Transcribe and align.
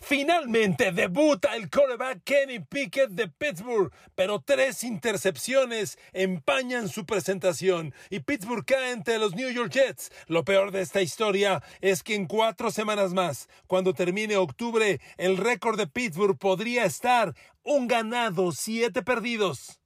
Finalmente 0.00 0.92
debuta 0.92 1.54
el 1.54 1.68
quarterback 1.68 2.22
Kenny 2.24 2.60
Pickett 2.60 3.10
de 3.10 3.28
Pittsburgh, 3.28 3.92
pero 4.14 4.40
tres 4.40 4.82
intercepciones 4.82 5.98
empañan 6.12 6.88
su 6.88 7.04
presentación 7.04 7.94
y 8.08 8.20
Pittsburgh 8.20 8.64
cae 8.64 8.92
ante 8.92 9.18
los 9.18 9.34
New 9.34 9.50
York 9.50 9.70
Jets. 9.70 10.10
Lo 10.26 10.44
peor 10.44 10.72
de 10.72 10.80
esta 10.80 11.02
historia 11.02 11.62
es 11.80 12.02
que 12.02 12.14
en 12.14 12.26
cuatro 12.26 12.70
semanas 12.70 13.12
más, 13.12 13.48
cuando 13.66 13.92
termine 13.92 14.36
octubre, 14.36 15.00
el 15.18 15.36
récord 15.36 15.78
de 15.78 15.86
Pittsburgh 15.86 16.38
podría 16.38 16.86
estar 16.86 17.34
un 17.62 17.86
ganado, 17.86 18.52
siete 18.52 19.02
perdidos 19.02 19.79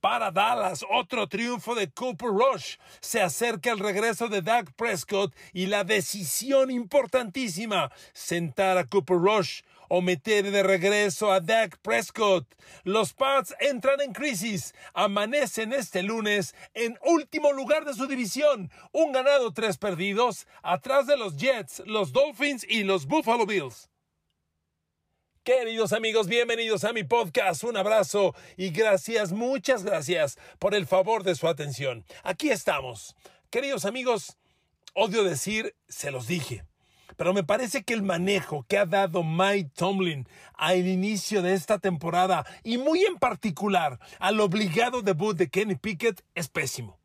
para 0.00 0.30
Dallas. 0.30 0.84
Otro 0.90 1.28
triunfo 1.28 1.74
de 1.74 1.90
Cooper 1.90 2.30
Rush. 2.30 2.76
Se 3.00 3.20
acerca 3.20 3.70
el 3.70 3.78
regreso 3.78 4.28
de 4.28 4.42
Doug 4.42 4.72
Prescott 4.76 5.34
y 5.52 5.66
la 5.66 5.84
decisión 5.84 6.70
importantísima, 6.70 7.90
sentar 8.12 8.78
a 8.78 8.84
Cooper 8.84 9.18
Rush 9.18 9.62
o 9.90 10.00
meter 10.00 10.50
de 10.50 10.62
regreso 10.62 11.32
a 11.32 11.40
Dak 11.40 11.76
Prescott. 11.78 12.46
Los 12.84 13.12
Pats 13.12 13.54
entran 13.58 14.00
en 14.00 14.12
crisis. 14.12 14.72
Amanecen 14.94 15.72
este 15.72 16.04
lunes 16.04 16.54
en 16.74 16.96
último 17.04 17.52
lugar 17.52 17.84
de 17.84 17.94
su 17.94 18.06
división. 18.06 18.70
Un 18.92 19.10
ganado, 19.10 19.52
tres 19.52 19.78
perdidos, 19.78 20.46
atrás 20.62 21.08
de 21.08 21.16
los 21.16 21.36
Jets, 21.36 21.82
los 21.86 22.12
Dolphins 22.12 22.64
y 22.68 22.84
los 22.84 23.06
Buffalo 23.06 23.46
Bills. 23.46 23.89
Queridos 25.42 25.94
amigos, 25.94 26.26
bienvenidos 26.26 26.84
a 26.84 26.92
mi 26.92 27.02
podcast. 27.02 27.64
Un 27.64 27.78
abrazo 27.78 28.34
y 28.58 28.68
gracias, 28.68 29.32
muchas 29.32 29.84
gracias 29.84 30.38
por 30.58 30.74
el 30.74 30.86
favor 30.86 31.22
de 31.22 31.34
su 31.34 31.48
atención. 31.48 32.04
Aquí 32.22 32.50
estamos. 32.50 33.16
Queridos 33.48 33.86
amigos, 33.86 34.36
odio 34.92 35.24
decir, 35.24 35.74
se 35.88 36.10
los 36.10 36.26
dije. 36.26 36.66
Pero 37.16 37.32
me 37.32 37.42
parece 37.42 37.84
que 37.84 37.94
el 37.94 38.02
manejo 38.02 38.66
que 38.68 38.76
ha 38.76 38.84
dado 38.84 39.24
Mike 39.24 39.70
Tomlin 39.74 40.28
al 40.52 40.86
inicio 40.86 41.40
de 41.40 41.54
esta 41.54 41.78
temporada 41.78 42.44
y 42.62 42.76
muy 42.76 43.02
en 43.04 43.16
particular 43.16 43.98
al 44.18 44.40
obligado 44.40 45.00
debut 45.00 45.38
de 45.38 45.48
Kenny 45.48 45.76
Pickett 45.76 46.22
es 46.34 46.50
pésimo. 46.50 47.00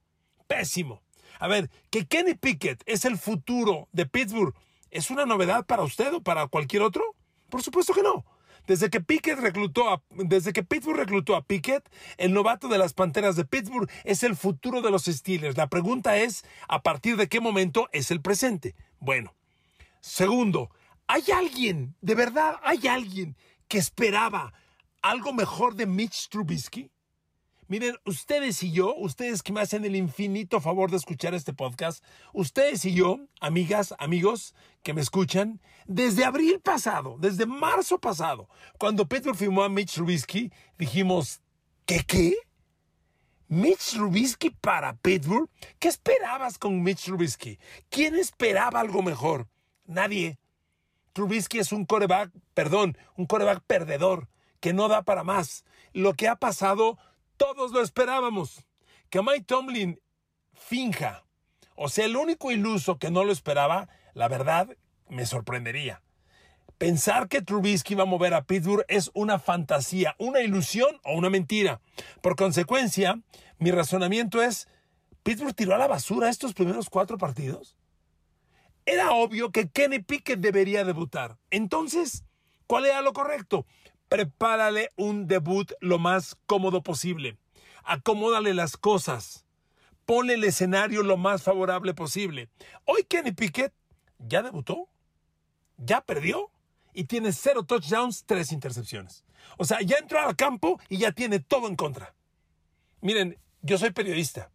Pésimo. 0.45 1.02
A 1.39 1.47
ver, 1.47 1.70
que 1.89 2.05
Kenny 2.05 2.33
Pickett 2.33 2.83
es 2.86 3.05
el 3.05 3.17
futuro 3.17 3.88
de 3.94 4.05
Pittsburgh, 4.05 4.53
¿es 4.92 5.09
una 5.09 5.25
novedad 5.25 5.66
para 5.66 5.83
usted 5.83 6.14
o 6.14 6.22
para 6.22 6.47
cualquier 6.47 6.81
otro? 6.81 7.16
Por 7.56 7.64
supuesto 7.64 7.94
que 7.94 8.03
no. 8.03 8.25
Desde 8.67 8.89
que 8.89 9.00
Pickett 9.00 9.39
reclutó 9.39 9.89
a, 9.89 10.03
desde 10.09 10.52
que 10.52 10.61
Pittsburgh 10.61 10.98
reclutó 10.98 11.38
a 11.38 11.42
Pickett, 11.42 11.89
el 12.17 12.34
novato 12.34 12.67
de 12.67 12.78
las 12.78 12.92
Panteras 12.92 13.38
de 13.38 13.45
Pittsburgh 13.45 13.89
es 14.03 14.23
el 14.23 14.36
futuro 14.36 14.81
de 14.81 14.92
los 14.92 15.06
Steelers. 15.06 15.56
La 15.56 15.70
pregunta 15.70 16.17
es, 16.17 16.44
¿a 16.67 16.81
partir 16.83 17.16
de 17.16 17.30
qué 17.30 17.39
momento 17.39 17.88
es 17.94 18.11
el 18.11 18.20
presente? 18.20 18.76
Bueno, 19.00 19.33
segundo, 20.02 20.70
¿hay 21.08 21.23
alguien, 21.33 21.95
de 22.02 22.16
verdad, 22.16 22.59
hay 22.61 22.88
alguien 22.88 23.38
que 23.70 23.78
esperaba 23.78 24.53
algo 25.02 25.31
mejor 25.31 25.76
de 25.76 25.86
Mitch 25.86 26.28
Trubisky? 26.28 26.92
Miren, 27.67 27.95
ustedes 28.05 28.61
y 28.61 28.71
yo, 28.71 28.95
ustedes 28.95 29.41
que 29.41 29.52
me 29.52 29.59
hacen 29.59 29.85
el 29.85 29.95
infinito 29.95 30.61
favor 30.61 30.91
de 30.91 30.97
escuchar 30.97 31.33
este 31.33 31.52
podcast, 31.52 32.03
ustedes 32.31 32.85
y 32.85 32.94
yo, 32.94 33.21
amigas, 33.41 33.95
amigos 33.97 34.53
que 34.83 34.94
me 34.94 35.02
escuchan, 35.02 35.59
desde 35.88 36.25
abril 36.25 36.59
pasado, 36.59 37.17
desde 37.19 37.47
marzo 37.47 37.97
pasado, 37.97 38.49
cuando 38.77 39.08
Pittsburgh 39.08 39.36
firmó 39.36 39.63
a 39.63 39.69
Mitch 39.69 39.95
Trubisky, 39.95 40.52
dijimos, 40.77 41.41
¿qué 41.88 42.03
qué? 42.05 42.36
¿Mitch 43.47 43.93
Trubisky 43.93 44.52
para 44.52 44.95
Pittsburgh? 44.97 45.49
¿Qué 45.80 45.88
esperabas 45.88 46.59
con 46.59 46.83
Mitch 46.83 47.05
Trubisky? 47.05 47.58
¿Quién 47.89 48.13
esperaba 48.13 48.80
algo 48.80 49.02
mejor? 49.02 49.47
Nadie. 49.86 50.38
Trubisky 51.13 51.58
es 51.58 51.71
un 51.71 51.86
coreback, 51.86 52.30
perdón, 52.53 52.95
un 53.16 53.25
coreback 53.25 53.63
perdedor, 53.66 54.30
que 54.59 54.73
no 54.73 54.88
da 54.88 55.02
para 55.02 55.23
más. 55.23 55.66
Lo 55.93 56.13
que 56.13 56.27
ha 56.27 56.36
pasado 56.36 56.99
todos 57.38 57.72
lo 57.72 57.81
esperábamos. 57.81 58.66
Que 59.09 59.22
Mike 59.22 59.45
Tomlin 59.45 60.02
finja, 60.54 61.26
o 61.76 61.89
sea, 61.89 62.05
el 62.05 62.15
único 62.15 62.52
iluso 62.52 62.98
que 62.98 63.11
no 63.11 63.23
lo 63.23 63.32
esperaba, 63.32 63.89
la 64.14 64.27
verdad, 64.27 64.76
me 65.10 65.26
sorprendería. 65.26 66.02
Pensar 66.77 67.30
que 67.30 67.42
Trubisky 67.42 67.95
va 67.95 68.04
a 68.04 68.08
mover 68.08 68.33
a 68.33 68.43
Pittsburgh 68.43 68.83
es 68.89 69.10
una 69.14 69.39
fantasía, 69.39 70.15
una 70.17 70.42
ilusión 70.42 70.99
o 71.04 71.15
una 71.15 71.30
mentira. 71.30 71.80
Por 72.21 72.36
consecuencia, 72.36 73.21
mi 73.60 73.71
razonamiento 73.71 74.42
es, 74.42 74.67
¿Pittsburgh 75.23 75.55
tiró 75.55 75.76
a 75.76 75.77
la 75.77 75.87
basura 75.87 76.30
estos 76.30 76.54
primeros 76.54 76.89
cuatro 76.89 77.17
partidos? 77.17 77.77
Era 78.86 79.14
obvio 79.14 79.52
que 79.52 79.70
Kenny 79.70 79.99
Pickett 79.99 80.39
debería 80.39 80.83
debutar. 80.83 81.37
Entonces, 81.49 82.26
¿cuál 82.67 82.86
era 82.86 83.02
lo 83.02 83.14
correcto? 83.14 83.65
Prepárale 84.10 84.92
un 84.95 85.27
debut 85.27 85.71
lo 85.80 85.99
más 85.99 86.38
cómodo 86.45 86.83
posible. 86.83 87.38
Acomódale 87.83 88.54
las 88.54 88.77
cosas. 88.77 89.45
Ponle 90.05 90.36
el 90.36 90.43
escenario 90.43 91.04
lo 91.04 91.17
más 91.17 91.43
favorable 91.43 91.93
posible. 91.93 92.49
Hoy 92.86 93.04
Kenny 93.04 93.32
Pickett 93.32 93.73
ya 94.20 94.43
debutó, 94.43 94.88
ya 95.77 96.02
perdió 96.02 96.52
y 96.93 97.05
tiene 97.05 97.33
cero 97.33 97.64
touchdowns, 97.64 98.23
tres 98.26 98.52
intercepciones. 98.52 99.23
O 99.58 99.66
sea, 99.66 99.82
ya 99.82 99.98
entró 99.98 100.20
al 100.20 100.36
campo 100.36 100.80
y 100.89 100.98
ya 100.98 101.11
tiene 101.11 101.39
todo 101.39 101.67
en 101.67 101.76
contra. 101.76 102.14
Miren, 103.02 103.37
yo 103.61 103.77
soy 103.77 103.92
periodista. 103.92 104.52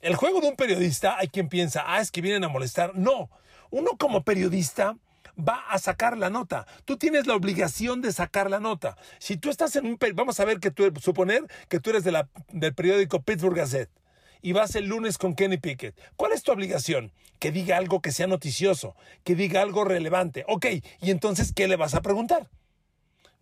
El 0.00 0.16
juego 0.16 0.40
de 0.40 0.48
un 0.48 0.56
periodista, 0.56 1.16
hay 1.16 1.28
quien 1.28 1.48
piensa, 1.48 1.84
ah, 1.86 2.00
es 2.00 2.10
que 2.10 2.20
vienen 2.20 2.44
a 2.44 2.48
molestar. 2.48 2.96
No, 2.96 3.30
uno 3.70 3.92
como 3.98 4.24
periodista 4.24 4.96
va 5.38 5.64
a 5.68 5.78
sacar 5.78 6.18
la 6.18 6.30
nota. 6.30 6.66
Tú 6.84 6.96
tienes 6.96 7.26
la 7.26 7.34
obligación 7.34 8.00
de 8.00 8.12
sacar 8.12 8.50
la 8.50 8.60
nota. 8.60 8.96
Si 9.18 9.36
tú 9.36 9.50
estás 9.50 9.76
en 9.76 9.86
un... 9.86 9.98
Vamos 10.14 10.40
a 10.40 10.44
ver 10.44 10.60
que 10.60 10.70
tú, 10.70 10.92
suponer 11.00 11.46
que 11.68 11.80
tú 11.80 11.90
eres 11.90 12.04
de 12.04 12.12
la, 12.12 12.28
del 12.48 12.74
periódico 12.74 13.22
Pittsburgh 13.22 13.56
Gazette 13.56 13.90
y 14.42 14.52
vas 14.52 14.74
el 14.74 14.86
lunes 14.86 15.18
con 15.18 15.34
Kenny 15.34 15.56
Pickett. 15.56 15.96
¿Cuál 16.16 16.32
es 16.32 16.42
tu 16.42 16.52
obligación? 16.52 17.12
Que 17.38 17.52
diga 17.52 17.76
algo 17.76 18.02
que 18.02 18.12
sea 18.12 18.26
noticioso, 18.26 18.96
que 19.24 19.34
diga 19.34 19.62
algo 19.62 19.84
relevante. 19.84 20.44
Ok, 20.48 20.66
y 21.00 21.10
entonces, 21.10 21.52
¿qué 21.52 21.68
le 21.68 21.76
vas 21.76 21.94
a 21.94 22.02
preguntar? 22.02 22.50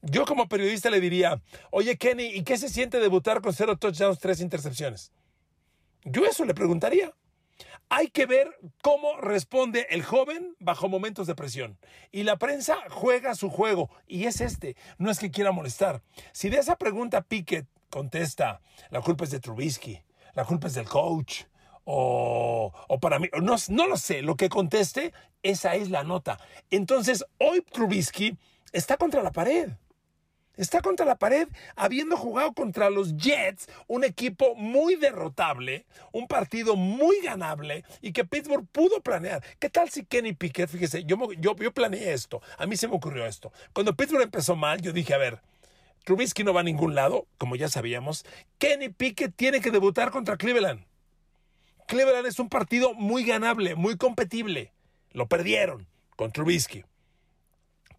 Yo 0.02 0.24
como 0.24 0.48
periodista 0.48 0.90
le 0.90 1.00
diría, 1.00 1.42
oye 1.70 1.96
Kenny, 1.96 2.26
¿y 2.26 2.42
qué 2.42 2.56
se 2.56 2.68
siente 2.68 3.00
debutar 3.00 3.42
con 3.42 3.52
cero 3.52 3.76
touchdowns, 3.76 4.18
tres 4.18 4.40
intercepciones? 4.40 5.12
Yo 6.04 6.24
eso 6.24 6.44
le 6.44 6.54
preguntaría. 6.54 7.12
Hay 7.88 8.08
que 8.08 8.26
ver 8.26 8.58
cómo 8.82 9.16
responde 9.20 9.86
el 9.90 10.02
joven 10.02 10.56
bajo 10.58 10.88
momentos 10.88 11.26
de 11.26 11.34
presión. 11.34 11.78
Y 12.12 12.22
la 12.22 12.36
prensa 12.38 12.78
juega 12.88 13.34
su 13.34 13.50
juego. 13.50 13.90
Y 14.06 14.26
es 14.26 14.40
este. 14.40 14.76
No 14.98 15.10
es 15.10 15.18
que 15.18 15.30
quiera 15.30 15.52
molestar. 15.52 16.02
Si 16.32 16.48
de 16.48 16.58
esa 16.58 16.76
pregunta 16.76 17.22
Pickett 17.22 17.66
contesta, 17.90 18.60
la 18.90 19.00
culpa 19.00 19.24
es 19.24 19.30
de 19.30 19.40
Trubisky, 19.40 20.02
la 20.34 20.44
culpa 20.44 20.68
es 20.68 20.74
del 20.74 20.88
coach, 20.88 21.42
o, 21.84 22.72
para 23.00 23.18
mí, 23.18 23.28
no, 23.40 23.56
no 23.68 23.86
lo 23.88 23.96
sé, 23.96 24.22
lo 24.22 24.36
que 24.36 24.48
conteste, 24.48 25.12
esa 25.42 25.74
es 25.74 25.90
la 25.90 26.04
nota. 26.04 26.38
Entonces, 26.70 27.24
hoy 27.38 27.62
Trubisky 27.62 28.38
está 28.72 28.96
contra 28.96 29.22
la 29.22 29.32
pared. 29.32 29.70
Está 30.60 30.82
contra 30.82 31.06
la 31.06 31.16
pared, 31.16 31.48
habiendo 31.74 32.18
jugado 32.18 32.52
contra 32.52 32.90
los 32.90 33.16
Jets, 33.16 33.66
un 33.86 34.04
equipo 34.04 34.54
muy 34.56 34.94
derrotable, 34.94 35.86
un 36.12 36.28
partido 36.28 36.76
muy 36.76 37.18
ganable 37.22 37.82
y 38.02 38.12
que 38.12 38.26
Pittsburgh 38.26 38.66
pudo 38.70 39.00
planear. 39.00 39.42
¿Qué 39.58 39.70
tal 39.70 39.88
si 39.88 40.04
Kenny 40.04 40.34
Pickett, 40.34 40.68
fíjese, 40.68 41.04
yo, 41.04 41.16
yo, 41.38 41.54
planeé 41.72 42.12
esto, 42.12 42.42
a 42.58 42.66
mí 42.66 42.76
se 42.76 42.88
me 42.88 42.96
ocurrió 42.96 43.24
esto. 43.24 43.50
Cuando 43.72 43.96
Pittsburgh 43.96 44.24
empezó 44.24 44.54
mal, 44.54 44.82
yo 44.82 44.92
dije, 44.92 45.14
a 45.14 45.16
ver, 45.16 45.40
Trubisky 46.04 46.44
no 46.44 46.52
va 46.52 46.60
a 46.60 46.64
ningún 46.64 46.94
lado, 46.94 47.26
como 47.38 47.56
ya 47.56 47.70
sabíamos. 47.70 48.26
Kenny 48.58 48.90
Pickett 48.90 49.34
tiene 49.34 49.62
que 49.62 49.70
debutar 49.70 50.10
contra 50.10 50.36
Cleveland. 50.36 50.84
Cleveland 51.86 52.26
es 52.26 52.38
un 52.38 52.50
partido 52.50 52.92
muy 52.92 53.24
ganable, 53.24 53.76
muy 53.76 53.96
competible. 53.96 54.74
Lo 55.12 55.26
perdieron 55.26 55.86
con 56.16 56.32
Trubisky. 56.32 56.84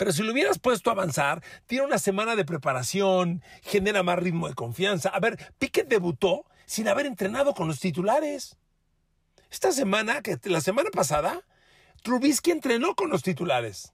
Pero 0.02 0.14
si 0.14 0.24
lo 0.24 0.32
hubieras 0.32 0.58
puesto 0.58 0.90
a 0.90 0.94
avanzar, 0.94 1.44
tiene 1.68 1.86
una 1.86 2.00
semana 2.00 2.36
de 2.36 2.44
preparación, 2.44 3.44
genera 3.62 4.02
más 4.02 4.18
ritmo 4.18 4.48
de 4.48 4.56
confianza. 4.56 5.10
A 5.10 5.20
ver, 5.20 5.54
Piquet 5.60 5.88
debutó 5.88 6.44
sin 6.66 6.88
haber 6.88 7.06
entrenado 7.06 7.54
con 7.54 7.68
los 7.68 7.80
titulares. 7.80 8.58
Esta 9.52 9.72
semana, 9.72 10.24
que 10.24 10.40
la 10.46 10.60
semana 10.60 10.90
pasada, 10.90 11.42
Trubisky 12.02 12.50
entrenó 12.50 12.96
con 12.96 13.12
los 13.12 13.22
titulares. 13.22 13.94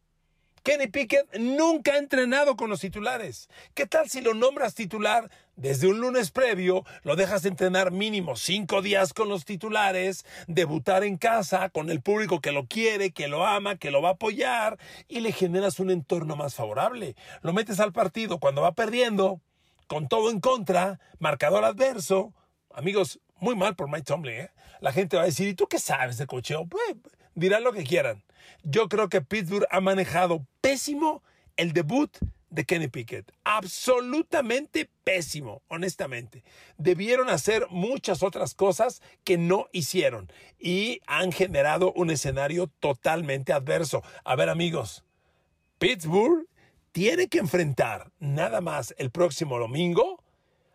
Kenny 0.68 0.88
Pickett 0.88 1.34
nunca 1.38 1.94
ha 1.94 1.98
entrenado 1.98 2.58
con 2.58 2.70
los 2.70 2.82
titulares. 2.82 3.48
¿Qué 3.74 3.86
tal 3.86 4.10
si 4.10 4.20
lo 4.20 4.34
nombras 4.34 4.76
titular 4.76 5.32
desde 5.56 5.88
un 5.88 6.02
lunes 6.02 6.30
previo, 6.32 6.84
lo 7.04 7.16
dejas 7.16 7.46
entrenar 7.46 7.92
mínimo 7.92 8.36
cinco 8.36 8.82
días 8.82 9.14
con 9.14 9.30
los 9.30 9.46
titulares, 9.46 10.26
debutar 10.48 11.06
en 11.06 11.16
casa 11.16 11.70
con 11.70 11.90
el 11.90 12.02
público 12.02 12.42
que 12.42 12.52
lo 12.52 12.68
quiere, 12.68 13.12
que 13.12 13.30
lo 13.30 13.46
ama, 13.46 13.78
que 13.78 13.92
lo 13.92 14.02
va 14.02 14.10
a 14.10 14.12
apoyar 14.12 14.78
y 15.08 15.22
le 15.22 15.32
generas 15.32 15.80
un 15.80 15.90
entorno 15.90 16.36
más 16.36 16.56
favorable? 16.56 17.16
Lo 17.44 17.54
metes 17.54 17.80
al 17.80 17.94
partido 17.94 18.38
cuando 18.38 18.62
va 18.62 18.74
perdiendo, 18.74 19.40
con 19.88 20.10
todo 20.10 20.32
en 20.32 20.42
contra, 20.42 21.00
marcador 21.18 21.64
adverso. 21.64 22.34
Amigos, 22.74 23.22
muy 23.40 23.56
mal 23.56 23.78
por 23.78 23.90
Mike 23.90 24.04
Tomlin, 24.04 24.36
¿eh? 24.36 24.52
La 24.82 24.92
gente 24.92 25.16
va 25.16 25.24
a 25.24 25.28
decir, 25.28 25.48
¿y 25.48 25.54
tú 25.54 25.68
qué 25.70 25.80
sabes 25.80 26.18
de 26.18 26.28
cocheo? 26.28 26.66
Pues 26.68 26.98
dirán 27.36 27.64
lo 27.64 27.72
que 27.72 27.86
quieran. 27.86 28.27
Yo 28.64 28.90
creo 28.90 29.10
que 29.10 29.22
Pittsburgh 29.22 29.68
ha 29.70 29.82
manejado 29.82 30.46
pésimo 30.62 31.24
el 31.56 31.74
debut 31.74 32.16
de 32.50 32.66
Kenny 32.66 32.88
Pickett. 32.88 33.32
Absolutamente 33.44 34.90
pésimo, 35.04 35.62
honestamente. 35.68 36.44
Debieron 36.78 37.30
hacer 37.30 37.68
muchas 37.70 38.24
otras 38.24 38.54
cosas 38.54 39.02
que 39.24 39.38
no 39.38 39.68
hicieron 39.72 40.32
y 40.60 41.02
han 41.08 41.32
generado 41.32 41.92
un 41.94 42.10
escenario 42.10 42.68
totalmente 42.80 43.54
adverso. 43.54 44.04
A 44.24 44.36
ver 44.36 44.50
amigos, 44.50 45.04
Pittsburgh 45.78 46.48
tiene 46.92 47.28
que 47.28 47.40
enfrentar 47.40 48.12
nada 48.20 48.62
más 48.62 48.96
el 48.98 49.12
próximo 49.12 49.60
domingo 49.60 50.24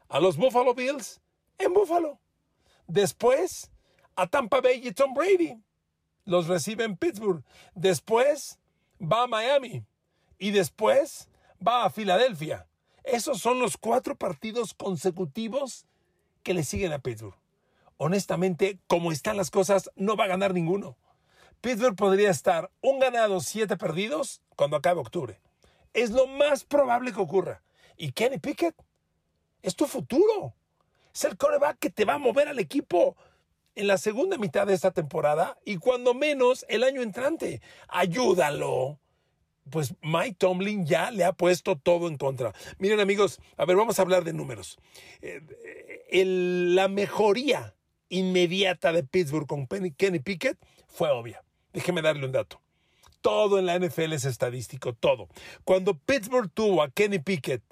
a 0.09 0.21
los 0.21 0.37
Buffalo 0.37 0.75
Bills 0.75 1.21
en 1.59 1.73
Buffalo. 1.73 2.21
Después 2.87 3.71
a 4.15 4.27
Tampa 4.27 4.61
Bay 4.61 4.87
y 4.87 4.93
Tom 4.93 5.15
Brady. 5.15 5.57
Los 6.25 6.47
recibe 6.47 6.85
en 6.85 6.97
Pittsburgh. 6.97 7.45
Después 7.75 8.59
va 9.01 9.25
a 9.25 9.27
Miami. 9.27 9.85
Y 10.39 10.51
después 10.51 11.29
va 11.67 11.85
a 11.85 11.91
Filadelfia. 11.91 12.67
Esos 13.05 13.39
son 13.41 13.59
los 13.59 13.77
cuatro 13.77 14.17
partidos 14.17 14.75
consecutivos 14.75 15.87
que 16.43 16.55
le 16.55 16.65
siguen 16.65 16.93
a 16.93 16.99
Pittsburgh. 16.99 17.37
Honestamente, 17.97 18.79
como 18.87 19.13
están 19.13 19.37
las 19.37 19.51
cosas, 19.51 19.91
no 19.97 20.17
va 20.17 20.25
a 20.25 20.29
ganar 20.29 20.55
ninguno. 20.55 20.97
Pittsburgh 21.61 21.97
podría 21.97 22.31
estar 22.31 22.71
un 22.81 22.99
ganado, 22.99 23.41
siete 23.41 23.77
perdidos 23.77 24.43
cuando 24.57 24.77
acabe 24.77 25.01
octubre. 25.01 25.41
Es 25.95 26.11
lo 26.11 26.27
más 26.27 26.65
probable 26.65 27.13
que 27.13 27.21
ocurra. 27.21 27.63
Y 27.97 28.13
Kenny 28.13 28.39
Pickett 28.39 28.75
es 29.63 29.77
tu 29.77 29.87
futuro. 29.87 30.55
Es 31.15 31.25
el 31.25 31.37
coreback 31.37 31.79
que 31.79 31.91
te 31.91 32.05
va 32.05 32.15
a 32.15 32.19
mover 32.19 32.49
al 32.49 32.59
equipo 32.59 33.17
en 33.75 33.87
la 33.87 33.99
segunda 33.99 34.39
mitad 34.39 34.67
de 34.67 34.75
esta 34.75 34.91
temporada 34.91 35.59
y 35.65 35.77
cuando 35.77 36.15
menos 36.15 36.65
el 36.69 36.85
año 36.85 37.03
entrante. 37.03 37.61
Ayúdalo. 37.89 38.99
Pues 39.71 39.95
Mike 40.03 40.37
Tomlin 40.39 40.87
ya 40.87 41.11
le 41.13 41.25
ha 41.25 41.33
puesto 41.33 41.77
todo 41.77 42.09
en 42.09 42.17
contra. 42.17 42.53
Miren 42.79 42.99
amigos, 42.99 43.41
a 43.57 43.65
ver, 43.65 43.77
vamos 43.77 43.99
a 43.99 44.03
hablar 44.03 44.25
de 44.25 44.33
números. 44.33 44.77
Eh, 45.21 45.41
la 46.25 46.89
mejoría 46.89 47.75
inmediata 48.09 48.93
de 48.93 49.05
Pittsburgh 49.05 49.47
con 49.47 49.67
Kenny 49.67 50.19
Pickett 50.19 50.59
fue 50.89 51.11
obvia. 51.11 51.45
Déjeme 51.73 52.03
darle 52.03 52.27
un 52.27 52.33
dato. 52.33 52.61
Todo 53.21 53.61
en 53.61 53.67
la 53.67 53.79
NFL 53.79 54.13
es 54.15 54.25
estadístico, 54.25 54.95
todo. 54.95 55.29
Cuando 55.65 55.95
Pittsburgh 55.95 56.51
tuvo 56.53 56.83
a 56.83 56.91
Kenny 56.91 57.21
Pickett, 57.21 57.63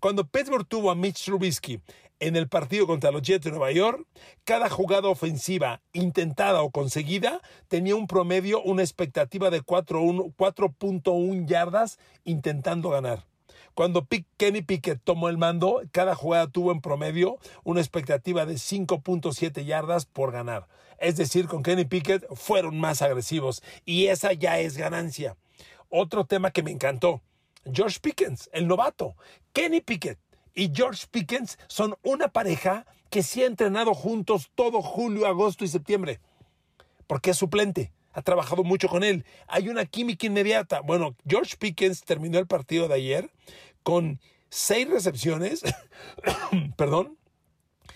cuando 0.00 0.26
Pittsburgh 0.26 0.66
tuvo 0.68 0.90
a 0.90 0.94
Mitch 0.94 1.24
Trubisky 1.24 1.80
en 2.20 2.36
el 2.36 2.48
partido 2.48 2.86
contra 2.86 3.10
los 3.10 3.22
Jets 3.22 3.44
de 3.44 3.50
Nueva 3.50 3.72
York, 3.72 4.06
cada 4.44 4.68
jugada 4.68 5.08
ofensiva 5.08 5.82
intentada 5.92 6.62
o 6.62 6.70
conseguida 6.70 7.40
tenía 7.68 7.96
un 7.96 8.06
promedio, 8.06 8.62
una 8.62 8.82
expectativa 8.82 9.50
de 9.50 9.62
4.1 9.62 11.46
yardas 11.46 11.98
intentando 12.24 12.90
ganar. 12.90 13.26
Cuando 13.74 14.08
Kenny 14.36 14.62
Pickett 14.62 15.00
tomó 15.04 15.28
el 15.28 15.38
mando, 15.38 15.82
cada 15.92 16.16
jugada 16.16 16.48
tuvo 16.48 16.72
en 16.72 16.80
promedio 16.80 17.38
una 17.62 17.80
expectativa 17.80 18.44
de 18.44 18.54
5.7 18.54 19.64
yardas 19.64 20.04
por 20.04 20.32
ganar. 20.32 20.66
Es 20.98 21.16
decir, 21.16 21.46
con 21.46 21.62
Kenny 21.62 21.84
Pickett 21.84 22.26
fueron 22.34 22.80
más 22.80 23.02
agresivos 23.02 23.62
y 23.84 24.06
esa 24.06 24.32
ya 24.32 24.58
es 24.58 24.76
ganancia. 24.76 25.36
Otro 25.90 26.24
tema 26.24 26.50
que 26.50 26.64
me 26.64 26.72
encantó, 26.72 27.22
George 27.72 27.98
Pickens, 28.00 28.50
el 28.52 28.66
novato. 28.66 29.14
Kenny 29.52 29.80
Pickett 29.80 30.18
y 30.58 30.72
George 30.74 31.06
Pickens 31.08 31.56
son 31.68 31.96
una 32.02 32.26
pareja 32.26 32.84
que 33.10 33.22
se 33.22 33.44
ha 33.44 33.46
entrenado 33.46 33.94
juntos 33.94 34.50
todo 34.56 34.82
julio, 34.82 35.28
agosto 35.28 35.64
y 35.64 35.68
septiembre. 35.68 36.20
Porque 37.06 37.30
es 37.30 37.36
suplente. 37.36 37.92
Ha 38.12 38.22
trabajado 38.22 38.64
mucho 38.64 38.88
con 38.88 39.04
él. 39.04 39.24
Hay 39.46 39.68
una 39.68 39.86
química 39.86 40.26
inmediata. 40.26 40.80
Bueno, 40.80 41.14
George 41.24 41.56
Pickens 41.56 42.02
terminó 42.02 42.40
el 42.40 42.48
partido 42.48 42.88
de 42.88 42.94
ayer 42.94 43.30
con 43.84 44.20
seis 44.48 44.90
recepciones, 44.90 45.62
perdón, 46.76 47.16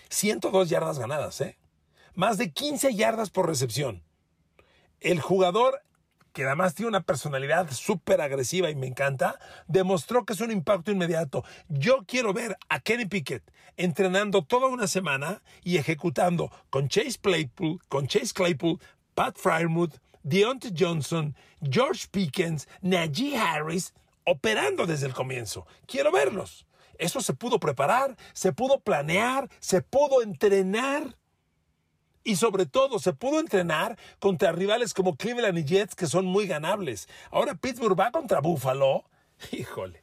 102 0.07 0.69
yardas 0.69 0.99
ganadas, 0.99 1.41
¿eh? 1.41 1.57
Más 2.15 2.37
de 2.37 2.53
15 2.53 2.95
yardas 2.95 3.29
por 3.29 3.45
recepción. 3.45 4.03
El 5.01 5.19
jugador 5.19 5.81
que 6.33 6.43
además 6.43 6.75
tiene 6.75 6.89
una 6.89 7.03
personalidad 7.03 7.71
súper 7.71 8.19
agresiva 8.19 8.69
y 8.69 8.75
me 8.75 8.87
encanta, 8.87 9.39
demostró 9.67 10.25
que 10.25 10.33
es 10.33 10.41
un 10.41 10.51
impacto 10.51 10.91
inmediato. 10.91 11.45
Yo 11.69 12.03
quiero 12.05 12.33
ver 12.33 12.57
a 12.69 12.79
Kenny 12.79 13.05
Pickett 13.05 13.43
entrenando 13.77 14.43
toda 14.43 14.67
una 14.67 14.87
semana 14.87 15.41
y 15.63 15.77
ejecutando 15.77 16.51
con 16.69 16.89
Chase 16.89 17.19
Claypool, 17.21 17.79
con 17.87 18.07
Chase 18.07 18.33
Claypool, 18.33 18.79
Pat 19.15 19.37
Fryermuth, 19.37 19.95
Deontay 20.23 20.73
Johnson, 20.77 21.35
George 21.61 22.07
Pickens, 22.11 22.67
Najee 22.81 23.37
Harris, 23.37 23.93
operando 24.25 24.85
desde 24.85 25.07
el 25.07 25.13
comienzo. 25.13 25.65
Quiero 25.85 26.11
verlos. 26.11 26.65
Eso 26.97 27.21
se 27.21 27.33
pudo 27.33 27.59
preparar, 27.59 28.15
se 28.33 28.53
pudo 28.53 28.79
planear, 28.79 29.49
se 29.59 29.81
pudo 29.81 30.21
entrenar. 30.21 31.17
Y 32.23 32.37
sobre 32.37 32.65
todo, 32.65 32.99
se 32.99 33.13
pudo 33.13 33.39
entrenar 33.39 33.97
contra 34.19 34.51
rivales 34.51 34.93
como 34.93 35.17
Cleveland 35.17 35.57
y 35.57 35.65
Jets, 35.65 35.95
que 35.95 36.07
son 36.07 36.25
muy 36.25 36.47
ganables. 36.47 37.09
Ahora 37.31 37.55
Pittsburgh 37.55 37.99
va 37.99 38.11
contra 38.11 38.39
Buffalo. 38.39 39.05
Híjole, 39.51 40.02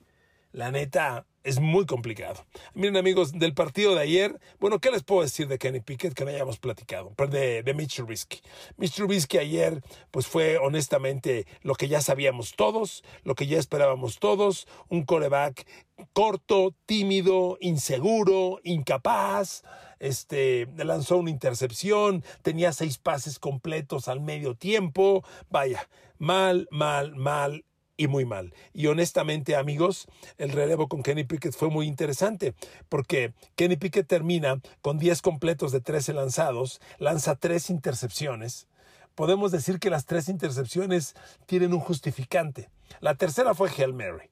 la 0.52 0.70
neta, 0.70 1.26
es 1.42 1.58
muy 1.58 1.86
complicado. 1.86 2.44
Miren 2.74 2.96
amigos, 2.96 3.32
del 3.32 3.54
partido 3.54 3.94
de 3.94 4.02
ayer, 4.02 4.38
bueno, 4.58 4.78
¿qué 4.78 4.90
les 4.90 5.02
puedo 5.02 5.22
decir 5.22 5.48
de 5.48 5.58
Kenny 5.58 5.80
Pickett 5.80 6.12
que 6.12 6.24
no 6.24 6.30
hayamos 6.30 6.58
platicado? 6.58 7.14
De, 7.30 7.62
de 7.62 7.74
Mitch 7.74 7.96
Trubisky. 7.96 8.40
Mitch 8.76 8.94
Trubisky 8.94 9.38
ayer, 9.38 9.82
pues 10.10 10.26
fue 10.26 10.58
honestamente 10.58 11.46
lo 11.62 11.74
que 11.74 11.88
ya 11.88 12.02
sabíamos 12.02 12.54
todos, 12.56 13.02
lo 13.24 13.34
que 13.34 13.46
ya 13.46 13.58
esperábamos 13.58 14.18
todos, 14.18 14.66
un 14.88 15.04
coreback 15.04 15.66
corto, 16.12 16.74
tímido, 16.86 17.56
inseguro, 17.60 18.60
incapaz, 18.62 19.62
este, 19.98 20.66
lanzó 20.76 21.18
una 21.18 21.30
intercepción, 21.30 22.24
tenía 22.42 22.72
seis 22.72 22.98
pases 22.98 23.38
completos 23.38 24.08
al 24.08 24.20
medio 24.20 24.54
tiempo, 24.54 25.24
vaya, 25.48 25.88
mal, 26.18 26.68
mal, 26.70 27.14
mal 27.16 27.64
y 28.00 28.08
muy 28.08 28.24
mal. 28.24 28.54
Y 28.72 28.86
honestamente, 28.86 29.56
amigos, 29.56 30.08
el 30.38 30.52
relevo 30.52 30.88
con 30.88 31.02
Kenny 31.02 31.24
Pickett 31.24 31.54
fue 31.54 31.68
muy 31.68 31.86
interesante, 31.86 32.54
porque 32.88 33.34
Kenny 33.56 33.76
Pickett 33.76 34.06
termina 34.06 34.58
con 34.80 34.96
10 34.96 35.20
completos 35.20 35.70
de 35.70 35.82
13 35.82 36.14
lanzados, 36.14 36.80
lanza 36.96 37.36
tres 37.36 37.68
intercepciones. 37.68 38.68
Podemos 39.14 39.52
decir 39.52 39.78
que 39.78 39.90
las 39.90 40.06
tres 40.06 40.30
intercepciones 40.30 41.14
tienen 41.44 41.74
un 41.74 41.80
justificante. 41.80 42.70
La 43.00 43.16
tercera 43.16 43.52
fue 43.52 43.68
Hail 43.68 43.92
Mary, 43.92 44.30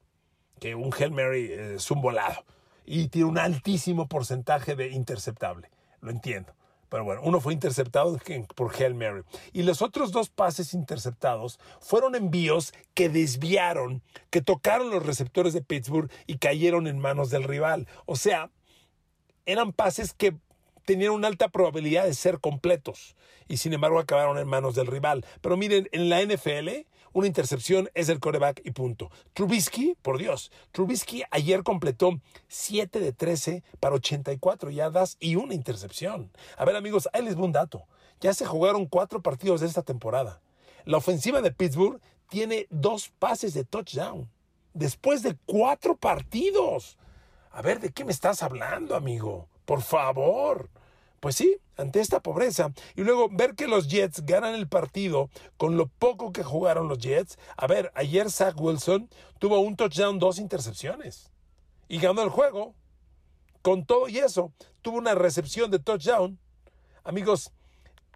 que 0.60 0.74
un 0.74 0.90
Hail 0.98 1.10
Mary 1.10 1.52
es 1.52 1.90
un 1.90 2.00
volado 2.00 2.46
y 2.86 3.08
tiene 3.08 3.28
un 3.28 3.36
altísimo 3.36 4.08
porcentaje 4.08 4.76
de 4.76 4.92
interceptable. 4.92 5.68
Lo 6.00 6.10
entiendo. 6.10 6.54
Pero 6.88 7.04
bueno, 7.04 7.20
uno 7.24 7.40
fue 7.40 7.52
interceptado 7.52 8.18
por 8.54 8.74
Hail 8.74 8.94
Mary. 8.94 9.22
Y 9.52 9.62
los 9.62 9.82
otros 9.82 10.12
dos 10.12 10.30
pases 10.30 10.74
interceptados 10.74 11.58
fueron 11.80 12.14
envíos 12.14 12.72
que 12.94 13.08
desviaron, 13.08 14.02
que 14.30 14.40
tocaron 14.40 14.90
los 14.90 15.04
receptores 15.04 15.52
de 15.52 15.62
Pittsburgh 15.62 16.10
y 16.26 16.38
cayeron 16.38 16.86
en 16.86 16.98
manos 16.98 17.30
del 17.30 17.44
rival. 17.44 17.86
O 18.06 18.16
sea, 18.16 18.50
eran 19.44 19.72
pases 19.72 20.12
que 20.12 20.36
tenían 20.84 21.12
una 21.12 21.28
alta 21.28 21.48
probabilidad 21.48 22.04
de 22.04 22.14
ser 22.14 22.40
completos 22.40 23.14
y 23.46 23.58
sin 23.58 23.74
embargo 23.74 23.98
acabaron 23.98 24.38
en 24.38 24.48
manos 24.48 24.74
del 24.74 24.86
rival. 24.86 25.24
Pero 25.42 25.56
miren, 25.56 25.88
en 25.92 26.08
la 26.08 26.22
NFL 26.22 26.86
una 27.12 27.26
intercepción 27.26 27.90
es 27.94 28.08
el 28.08 28.20
coreback 28.20 28.60
y 28.64 28.70
punto. 28.70 29.10
Trubisky, 29.34 29.96
por 30.02 30.18
Dios, 30.18 30.50
Trubisky 30.72 31.22
ayer 31.30 31.62
completó 31.62 32.20
7 32.48 33.00
de 33.00 33.12
13 33.12 33.62
para 33.80 33.96
84 33.96 34.70
yardas 34.70 35.16
y 35.20 35.36
una 35.36 35.54
intercepción. 35.54 36.30
A 36.56 36.64
ver 36.64 36.76
amigos, 36.76 37.08
ahí 37.12 37.22
les 37.22 37.34
voy 37.34 37.46
un 37.46 37.52
dato. 37.52 37.84
Ya 38.20 38.34
se 38.34 38.46
jugaron 38.46 38.86
cuatro 38.86 39.22
partidos 39.22 39.60
de 39.60 39.66
esta 39.66 39.82
temporada. 39.82 40.40
La 40.84 40.96
ofensiva 40.96 41.40
de 41.40 41.52
Pittsburgh 41.52 42.00
tiene 42.28 42.66
dos 42.70 43.10
pases 43.18 43.54
de 43.54 43.64
touchdown. 43.64 44.28
Después 44.74 45.22
de 45.22 45.36
cuatro 45.46 45.96
partidos. 45.96 46.98
A 47.50 47.62
ver, 47.62 47.80
¿de 47.80 47.90
qué 47.90 48.04
me 48.04 48.12
estás 48.12 48.42
hablando, 48.42 48.94
amigo? 48.94 49.48
Por 49.64 49.82
favor. 49.82 50.70
Pues 51.20 51.34
sí, 51.34 51.58
ante 51.76 52.00
esta 52.00 52.20
pobreza. 52.20 52.72
Y 52.94 53.02
luego 53.02 53.28
ver 53.30 53.54
que 53.54 53.66
los 53.66 53.88
Jets 53.88 54.24
ganan 54.24 54.54
el 54.54 54.68
partido 54.68 55.30
con 55.56 55.76
lo 55.76 55.86
poco 55.86 56.32
que 56.32 56.44
jugaron 56.44 56.88
los 56.88 56.98
Jets. 56.98 57.38
A 57.56 57.66
ver, 57.66 57.90
ayer 57.94 58.30
Zach 58.30 58.54
Wilson 58.60 59.08
tuvo 59.38 59.60
un 59.60 59.76
touchdown, 59.76 60.18
dos 60.18 60.38
intercepciones. 60.38 61.30
Y 61.88 61.98
ganó 61.98 62.22
el 62.22 62.30
juego. 62.30 62.74
Con 63.62 63.84
todo 63.84 64.08
y 64.08 64.18
eso, 64.18 64.52
tuvo 64.82 64.98
una 64.98 65.14
recepción 65.14 65.70
de 65.70 65.78
touchdown. 65.80 66.38
Amigos, 67.02 67.52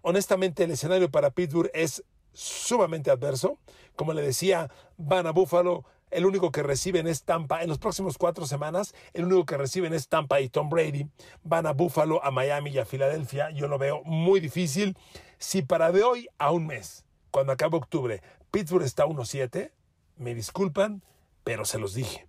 honestamente 0.01 0.63
el 0.63 0.71
escenario 0.71 1.11
para 1.11 1.31
Pittsburgh 1.31 1.69
es 1.73 2.03
sumamente 2.33 3.11
adverso. 3.11 3.59
Como 3.95 4.13
le 4.13 4.21
decía, 4.21 4.71
van 4.97 5.27
a 5.27 5.31
Buffalo 5.31 5.85
el 6.13 6.25
único 6.25 6.51
que 6.51 6.63
reciben 6.63 7.07
es 7.07 7.23
Tampa. 7.23 7.61
En 7.63 7.69
los 7.69 7.79
próximos 7.79 8.17
cuatro 8.17 8.45
semanas, 8.45 8.93
el 9.13 9.25
único 9.25 9.45
que 9.45 9.57
reciben 9.57 9.93
es 9.93 10.07
Tampa 10.07 10.41
y 10.41 10.49
Tom 10.49 10.69
Brady. 10.69 11.07
Van 11.43 11.65
a 11.65 11.73
Buffalo, 11.73 12.23
a 12.23 12.31
Miami 12.31 12.71
y 12.71 12.79
a 12.79 12.85
Filadelfia. 12.85 13.49
Yo 13.51 13.67
lo 13.67 13.77
veo 13.77 14.03
muy 14.03 14.39
difícil. 14.39 14.97
Si 15.37 15.61
para 15.61 15.91
de 15.91 16.03
hoy 16.03 16.27
a 16.37 16.51
un 16.51 16.67
mes, 16.67 17.05
cuando 17.31 17.51
acabe 17.51 17.77
octubre, 17.77 18.21
Pittsburgh 18.51 18.85
está 18.85 19.05
1-7, 19.05 19.71
me 20.17 20.35
disculpan, 20.35 21.03
pero 21.43 21.65
se 21.65 21.79
los 21.79 21.93
dije. 21.93 22.27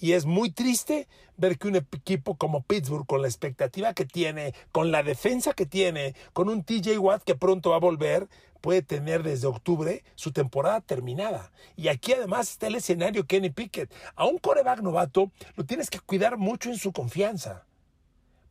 Y 0.00 0.12
es 0.12 0.26
muy 0.26 0.50
triste 0.50 1.08
ver 1.36 1.58
que 1.58 1.66
un 1.66 1.76
equipo 1.76 2.36
como 2.36 2.62
Pittsburgh, 2.62 3.06
con 3.06 3.20
la 3.22 3.28
expectativa 3.28 3.94
que 3.94 4.04
tiene, 4.04 4.54
con 4.70 4.92
la 4.92 5.02
defensa 5.02 5.54
que 5.54 5.66
tiene, 5.66 6.14
con 6.32 6.48
un 6.48 6.62
TJ 6.62 6.98
Watt 6.98 7.24
que 7.24 7.34
pronto 7.34 7.70
va 7.70 7.76
a 7.76 7.80
volver, 7.80 8.28
puede 8.60 8.82
tener 8.82 9.22
desde 9.22 9.46
octubre 9.46 10.04
su 10.14 10.32
temporada 10.32 10.80
terminada. 10.80 11.50
Y 11.76 11.88
aquí 11.88 12.12
además 12.12 12.50
está 12.50 12.66
el 12.66 12.76
escenario 12.76 13.26
Kenny 13.26 13.50
Pickett. 13.50 13.92
A 14.14 14.24
un 14.24 14.38
coreback 14.38 14.80
novato 14.80 15.30
lo 15.56 15.64
tienes 15.64 15.90
que 15.90 16.00
cuidar 16.00 16.36
mucho 16.36 16.70
en 16.70 16.78
su 16.78 16.92
confianza. 16.92 17.64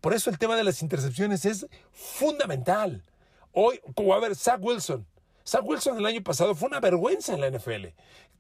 Por 0.02 0.14
eso 0.14 0.30
el 0.30 0.38
tema 0.38 0.56
de 0.56 0.64
las 0.64 0.82
intercepciones 0.82 1.46
es 1.46 1.68
fundamental. 1.92 3.04
Hoy, 3.52 3.80
como 3.96 4.14
a 4.14 4.20
ver, 4.20 4.36
Zach 4.36 4.60
Wilson. 4.62 5.06
Zach 5.46 5.64
Wilson 5.64 5.98
el 5.98 6.06
año 6.06 6.22
pasado 6.24 6.56
fue 6.56 6.68
una 6.68 6.80
vergüenza 6.80 7.34
en 7.34 7.42
la 7.42 7.50
NFL. 7.50 7.88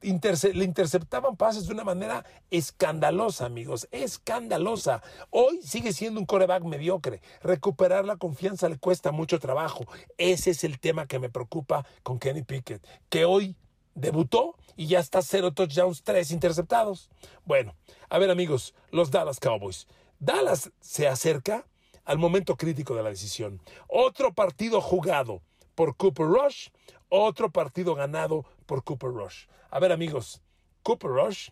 Le 0.01 0.63
interceptaban 0.63 1.35
pases 1.35 1.67
de 1.67 1.73
una 1.73 1.83
manera 1.83 2.25
escandalosa, 2.51 3.45
amigos, 3.45 3.87
escandalosa. 3.91 5.01
Hoy 5.29 5.61
sigue 5.63 5.93
siendo 5.93 6.19
un 6.19 6.25
coreback 6.25 6.63
mediocre. 6.63 7.21
Recuperar 7.41 8.05
la 8.05 8.17
confianza 8.17 8.69
le 8.69 8.77
cuesta 8.77 9.11
mucho 9.11 9.39
trabajo. 9.39 9.85
Ese 10.17 10.51
es 10.51 10.63
el 10.63 10.79
tema 10.79 11.07
que 11.07 11.19
me 11.19 11.29
preocupa 11.29 11.85
con 12.03 12.19
Kenny 12.19 12.43
Pickett, 12.43 12.85
que 13.09 13.25
hoy 13.25 13.55
debutó 13.95 14.55
y 14.75 14.87
ya 14.87 14.99
está 14.99 15.21
cero 15.21 15.51
touchdowns, 15.51 16.03
tres 16.03 16.31
interceptados. 16.31 17.09
Bueno, 17.45 17.75
a 18.09 18.19
ver 18.19 18.29
amigos, 18.29 18.73
los 18.91 19.11
Dallas 19.11 19.39
Cowboys. 19.39 19.87
Dallas 20.19 20.71
se 20.79 21.07
acerca 21.07 21.65
al 22.05 22.17
momento 22.17 22.55
crítico 22.55 22.95
de 22.95 23.03
la 23.03 23.09
decisión. 23.09 23.61
Otro 23.87 24.33
partido 24.33 24.81
jugado 24.81 25.41
por 25.75 25.95
Cooper 25.97 26.25
Rush, 26.25 26.69
otro 27.09 27.51
partido 27.51 27.95
ganado 27.95 28.45
por 28.67 28.83
Cooper 28.83 29.09
Rush. 29.09 29.47
A 29.71 29.79
ver 29.79 29.91
amigos, 29.91 30.41
Cooper 30.83 31.09
Rush 31.09 31.49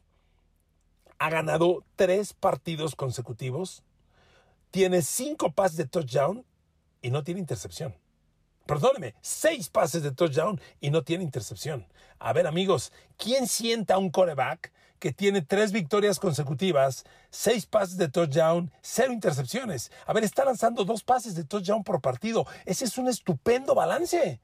ha 1.18 1.30
ganado 1.30 1.84
tres 1.96 2.34
partidos 2.34 2.96
consecutivos, 2.96 3.84
tiene 4.70 5.02
cinco 5.02 5.52
pases 5.54 5.78
de 5.78 5.88
touchdown 5.88 6.46
y 7.02 7.10
no 7.10 7.24
tiene 7.24 7.40
intercepción. 7.40 7.96
Perdóneme, 8.66 9.16
seis 9.22 9.70
pases 9.70 10.04
de 10.04 10.12
touchdown 10.12 10.60
y 10.82 10.90
no 10.90 11.04
tiene 11.04 11.24
intercepción. 11.24 11.88
A 12.20 12.34
ver 12.34 12.48
amigos, 12.48 12.92
¿quién 13.18 13.48
sienta 13.48 13.98
un 13.98 14.10
coreback 14.10 14.74
que 15.00 15.14
tiene 15.14 15.42
tres 15.42 15.72
victorias 15.72 16.20
consecutivas, 16.20 17.04
seis 17.30 17.66
pases 17.66 17.98
de 17.98 18.10
touchdown, 18.10 18.72
cero 18.82 19.14
intercepciones? 19.14 19.92
A 20.08 20.14
ver, 20.14 20.24
está 20.24 20.44
lanzando 20.44 20.84
dos 20.84 21.04
pases 21.04 21.36
de 21.36 21.44
touchdown 21.44 21.84
por 21.84 22.02
partido. 22.02 22.48
Ese 22.66 22.86
es 22.86 22.98
un 22.98 23.08
estupendo 23.08 23.76
balance. 23.76 24.42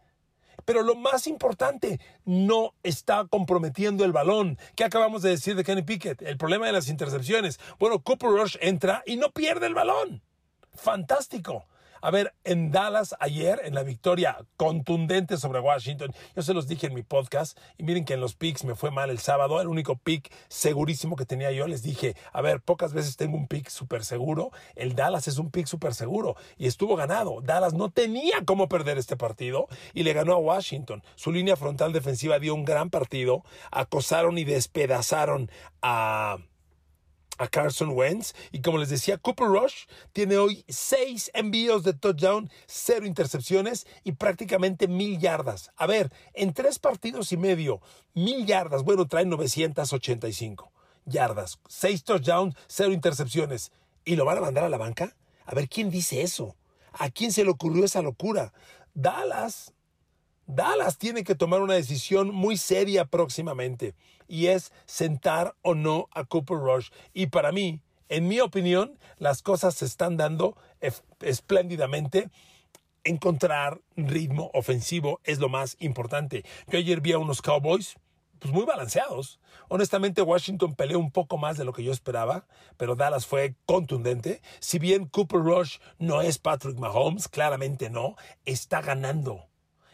Pero 0.65 0.81
lo 0.81 0.95
más 0.95 1.27
importante, 1.27 1.99
no 2.25 2.73
está 2.83 3.25
comprometiendo 3.25 4.05
el 4.05 4.11
balón. 4.11 4.57
¿Qué 4.75 4.83
acabamos 4.83 5.21
de 5.21 5.31
decir 5.31 5.55
de 5.55 5.63
Kenny 5.63 5.81
Pickett? 5.81 6.21
El 6.21 6.37
problema 6.37 6.65
de 6.65 6.73
las 6.73 6.89
intercepciones. 6.89 7.59
Bueno, 7.79 7.99
Cooper 7.99 8.29
Rush 8.29 8.57
entra 8.61 9.03
y 9.05 9.17
no 9.17 9.31
pierde 9.31 9.67
el 9.67 9.73
balón. 9.73 10.21
Fantástico. 10.73 11.65
A 12.01 12.09
ver, 12.09 12.33
en 12.43 12.71
Dallas 12.71 13.15
ayer, 13.19 13.61
en 13.63 13.75
la 13.75 13.83
victoria 13.83 14.37
contundente 14.57 15.37
sobre 15.37 15.59
Washington, 15.59 16.11
yo 16.35 16.41
se 16.41 16.55
los 16.55 16.67
dije 16.67 16.87
en 16.87 16.95
mi 16.95 17.03
podcast, 17.03 17.57
y 17.77 17.83
miren 17.83 18.05
que 18.05 18.15
en 18.15 18.21
los 18.21 18.35
picks 18.35 18.63
me 18.63 18.73
fue 18.73 18.89
mal 18.89 19.11
el 19.11 19.19
sábado, 19.19 19.61
el 19.61 19.67
único 19.67 19.97
pick 19.97 20.33
segurísimo 20.47 21.15
que 21.15 21.27
tenía 21.27 21.51
yo, 21.51 21.67
les 21.67 21.83
dije, 21.83 22.15
a 22.33 22.41
ver, 22.41 22.59
pocas 22.59 22.93
veces 22.93 23.17
tengo 23.17 23.37
un 23.37 23.47
pick 23.47 23.69
súper 23.69 24.03
seguro, 24.03 24.51
el 24.75 24.95
Dallas 24.95 25.27
es 25.27 25.37
un 25.37 25.51
pick 25.51 25.67
súper 25.67 25.93
seguro, 25.93 26.35
y 26.57 26.65
estuvo 26.65 26.95
ganado. 26.95 27.41
Dallas 27.41 27.73
no 27.73 27.91
tenía 27.91 28.45
cómo 28.45 28.67
perder 28.67 28.97
este 28.97 29.15
partido, 29.15 29.67
y 29.93 30.01
le 30.01 30.13
ganó 30.13 30.33
a 30.33 30.37
Washington. 30.37 31.03
Su 31.15 31.31
línea 31.31 31.55
frontal 31.55 31.93
defensiva 31.93 32.39
dio 32.39 32.55
un 32.55 32.65
gran 32.65 32.89
partido, 32.89 33.43
acosaron 33.69 34.39
y 34.39 34.43
despedazaron 34.43 35.51
a 35.83 36.37
a 37.41 37.47
Carson 37.47 37.89
Wentz. 37.89 38.33
Y 38.51 38.61
como 38.61 38.77
les 38.77 38.89
decía, 38.89 39.17
Cooper 39.17 39.47
Rush 39.47 39.85
tiene 40.13 40.37
hoy 40.37 40.63
seis 40.69 41.31
envíos 41.33 41.83
de 41.83 41.93
touchdown, 41.93 42.49
cero 42.67 43.05
intercepciones 43.05 43.87
y 44.03 44.13
prácticamente 44.13 44.87
mil 44.87 45.19
yardas. 45.19 45.71
A 45.75 45.87
ver, 45.87 46.11
en 46.33 46.53
tres 46.53 46.77
partidos 46.79 47.31
y 47.31 47.37
medio, 47.37 47.81
mil 48.13 48.45
yardas. 48.45 48.83
Bueno, 48.83 49.07
trae 49.07 49.25
985 49.25 50.71
yardas, 51.05 51.59
seis 51.67 52.03
touchdowns, 52.03 52.55
cero 52.67 52.93
intercepciones. 52.93 53.71
¿Y 54.05 54.15
lo 54.15 54.25
van 54.25 54.37
a 54.37 54.41
mandar 54.41 54.63
a 54.63 54.69
la 54.69 54.77
banca? 54.77 55.15
A 55.45 55.55
ver, 55.55 55.67
¿quién 55.67 55.89
dice 55.89 56.21
eso? 56.21 56.55
¿A 56.93 57.09
quién 57.09 57.31
se 57.31 57.43
le 57.43 57.49
ocurrió 57.49 57.85
esa 57.85 58.01
locura? 58.01 58.53
Dallas. 58.93 59.73
Dallas 60.53 60.97
tiene 60.97 61.23
que 61.23 61.35
tomar 61.35 61.61
una 61.61 61.75
decisión 61.75 62.33
muy 62.33 62.57
seria 62.57 63.05
próximamente 63.05 63.95
y 64.27 64.47
es 64.47 64.73
sentar 64.85 65.55
o 65.61 65.75
no 65.75 66.09
a 66.11 66.25
Cooper 66.25 66.57
Rush. 66.57 66.89
Y 67.13 67.27
para 67.27 67.53
mí, 67.53 67.79
en 68.09 68.27
mi 68.27 68.41
opinión, 68.41 68.99
las 69.17 69.41
cosas 69.41 69.75
se 69.75 69.85
están 69.85 70.17
dando 70.17 70.57
espléndidamente. 71.21 72.29
Encontrar 73.05 73.79
ritmo 73.95 74.51
ofensivo 74.53 75.21
es 75.23 75.39
lo 75.39 75.47
más 75.47 75.77
importante. 75.79 76.43
Yo 76.67 76.79
ayer 76.79 76.99
vi 76.99 77.13
a 77.13 77.17
unos 77.17 77.41
Cowboys 77.41 77.95
pues 78.39 78.53
muy 78.53 78.65
balanceados. 78.65 79.39
Honestamente, 79.69 80.21
Washington 80.21 80.75
peleó 80.75 80.99
un 80.99 81.11
poco 81.11 81.37
más 81.37 81.57
de 81.57 81.63
lo 81.63 81.71
que 81.71 81.83
yo 81.83 81.93
esperaba, 81.93 82.45
pero 82.75 82.95
Dallas 82.95 83.25
fue 83.25 83.55
contundente. 83.65 84.41
Si 84.59 84.79
bien 84.79 85.05
Cooper 85.05 85.39
Rush 85.39 85.77
no 85.97 86.21
es 86.21 86.39
Patrick 86.39 86.77
Mahomes, 86.77 87.27
claramente 87.27 87.89
no, 87.89 88.15
está 88.45 88.81
ganando 88.81 89.50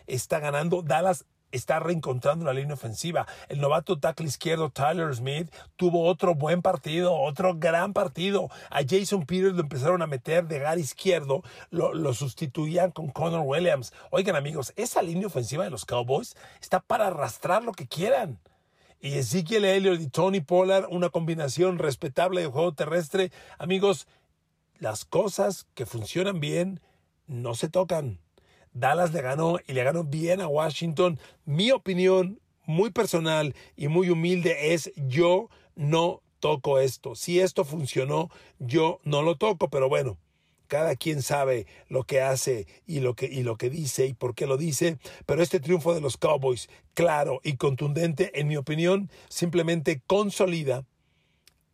está 0.08 0.40
ganando. 0.40 0.82
Dallas 0.82 1.26
está 1.52 1.80
reencontrando 1.80 2.46
la 2.46 2.54
línea 2.54 2.74
ofensiva. 2.74 3.28
El 3.48 3.62
novato 3.62 4.00
tackle 4.00 4.28
izquierdo 4.28 4.70
Tyler 4.70 5.14
Smith 5.16 5.54
tuvo 5.76 6.06
otro 6.06 6.36
buen 6.36 6.62
partido, 6.62 7.14
otro 7.14 7.56
gran 7.56 7.94
partido. 7.94 8.50
A 8.70 8.82
Jason 8.88 9.26
Peters 9.26 9.56
lo 9.56 9.62
empezaron 9.62 10.02
a 10.02 10.08
meter 10.08 10.48
de 10.48 10.60
gar 10.60 10.80
izquierdo, 10.80 11.44
lo, 11.70 11.94
lo 11.94 12.14
sustituían 12.14 12.92
con 12.92 13.10
Connor 13.10 13.44
Williams. 13.46 13.94
Oigan 14.12 14.36
amigos, 14.36 14.74
esa 14.76 15.02
línea 15.02 15.28
ofensiva 15.28 15.64
de 15.64 15.70
los 15.70 15.86
Cowboys 15.86 16.36
está 16.62 16.80
para 16.80 17.08
arrastrar 17.08 17.64
lo 17.64 17.72
que 17.72 17.88
quieran. 17.88 18.40
Y 19.00 19.14
Ezekiel 19.14 19.66
Elliott 19.66 20.02
y 20.02 20.08
Tony 20.08 20.42
Pollard, 20.42 20.88
una 20.90 21.10
combinación 21.10 21.78
respetable 21.78 22.42
de 22.42 22.48
juego 22.48 22.74
terrestre. 22.74 23.32
Amigos, 23.60 24.08
las 24.80 25.06
cosas 25.06 25.68
que 25.76 25.86
funcionan 25.86 26.40
bien 26.40 26.82
no 27.28 27.54
se 27.54 27.70
tocan. 27.70 28.20
Dallas 28.80 29.14
le 29.14 29.22
ganó 29.22 29.58
y 29.68 29.74
le 29.74 29.84
ganó 29.84 30.04
bien 30.04 30.42
a 30.42 30.48
Washington. 30.48 31.20
Mi 31.46 31.72
opinión 31.72 32.40
muy 32.66 32.92
personal 32.92 33.56
y 33.76 33.88
muy 33.88 34.10
humilde 34.10 34.74
es 34.74 34.92
yo 34.96 35.50
no 35.76 36.22
toco 36.40 36.80
esto. 36.80 37.16
Si 37.16 37.40
esto 37.40 37.66
funcionó, 37.66 38.30
yo 38.60 39.00
no 39.04 39.22
lo 39.22 39.36
toco, 39.36 39.70
pero 39.70 39.90
bueno, 39.90 40.18
cada 40.68 40.96
quien 40.96 41.22
sabe 41.22 41.66
lo 41.88 42.04
que 42.04 42.22
hace 42.22 42.68
y 42.86 43.00
lo 43.00 43.16
que, 43.16 43.26
y 43.26 43.44
lo 43.44 43.58
que 43.58 43.70
dice 43.70 44.06
y 44.06 44.14
por 44.14 44.36
qué 44.36 44.46
lo 44.46 44.58
dice, 44.58 44.98
pero 45.26 45.42
este 45.42 45.60
triunfo 45.60 45.94
de 45.94 46.02
los 46.02 46.18
Cowboys, 46.18 46.70
claro 46.94 47.40
y 47.44 47.56
contundente, 47.56 48.40
en 48.40 48.48
mi 48.48 48.58
opinión, 48.58 49.10
simplemente 49.30 50.02
consolida 50.06 50.86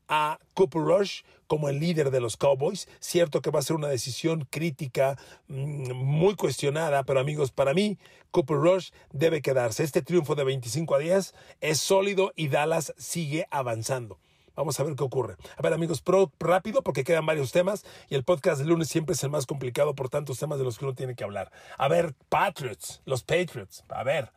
a 0.08 0.40
Cooper 0.54 0.82
Rush 0.82 1.22
como 1.48 1.70
el 1.70 1.80
líder 1.80 2.12
de 2.12 2.20
los 2.20 2.38
Cowboys. 2.38 2.88
Cierto 3.00 3.42
que 3.42 3.52
va 3.52 3.60
a 3.60 3.64
ser 3.64 3.76
una 3.76 3.88
decisión 3.88 4.48
crítica, 4.50 5.18
mm, 5.48 5.94
muy 5.94 6.36
cuestionada, 6.36 7.04
pero 7.04 7.20
amigos, 7.20 7.52
para 7.52 7.74
mí, 7.74 7.98
Cooper 8.32 8.58
Rush 8.58 8.90
debe 9.12 9.42
quedarse. 9.42 9.84
Este 9.84 10.02
triunfo 10.02 10.36
de 10.36 10.44
25 10.44 10.96
a 10.96 11.00
10 11.00 11.34
es 11.62 11.80
sólido 11.80 12.32
y 12.36 12.48
Dallas 12.48 12.94
sigue 12.98 13.48
avanzando. 13.52 14.20
Vamos 14.56 14.80
a 14.80 14.84
ver 14.84 14.96
qué 14.96 15.04
ocurre. 15.04 15.36
A 15.58 15.62
ver, 15.62 15.74
amigos, 15.74 16.04
rápido 16.40 16.84
porque 16.84 17.04
quedan 17.04 17.26
varios 17.26 17.52
temas 17.52 17.86
y 18.10 18.16
el 18.16 18.24
podcast 18.24 18.60
de 18.60 18.66
lunes 18.66 18.88
siempre 18.88 19.14
es 19.14 19.24
el 19.24 19.32
más 19.32 19.46
complicado 19.46 19.96
por 19.96 20.10
tantos 20.10 20.38
temas 20.38 20.60
de 20.60 20.64
los 20.64 20.78
que 20.78 20.86
uno 20.86 20.94
tiene 20.94 21.16
que 21.16 21.24
hablar. 21.24 21.52
A 21.78 21.88
ver, 21.88 22.14
Patriots, 22.30 23.02
los 23.06 23.24
Patriots. 23.24 23.84
A 23.90 24.04
ver. 24.04 24.32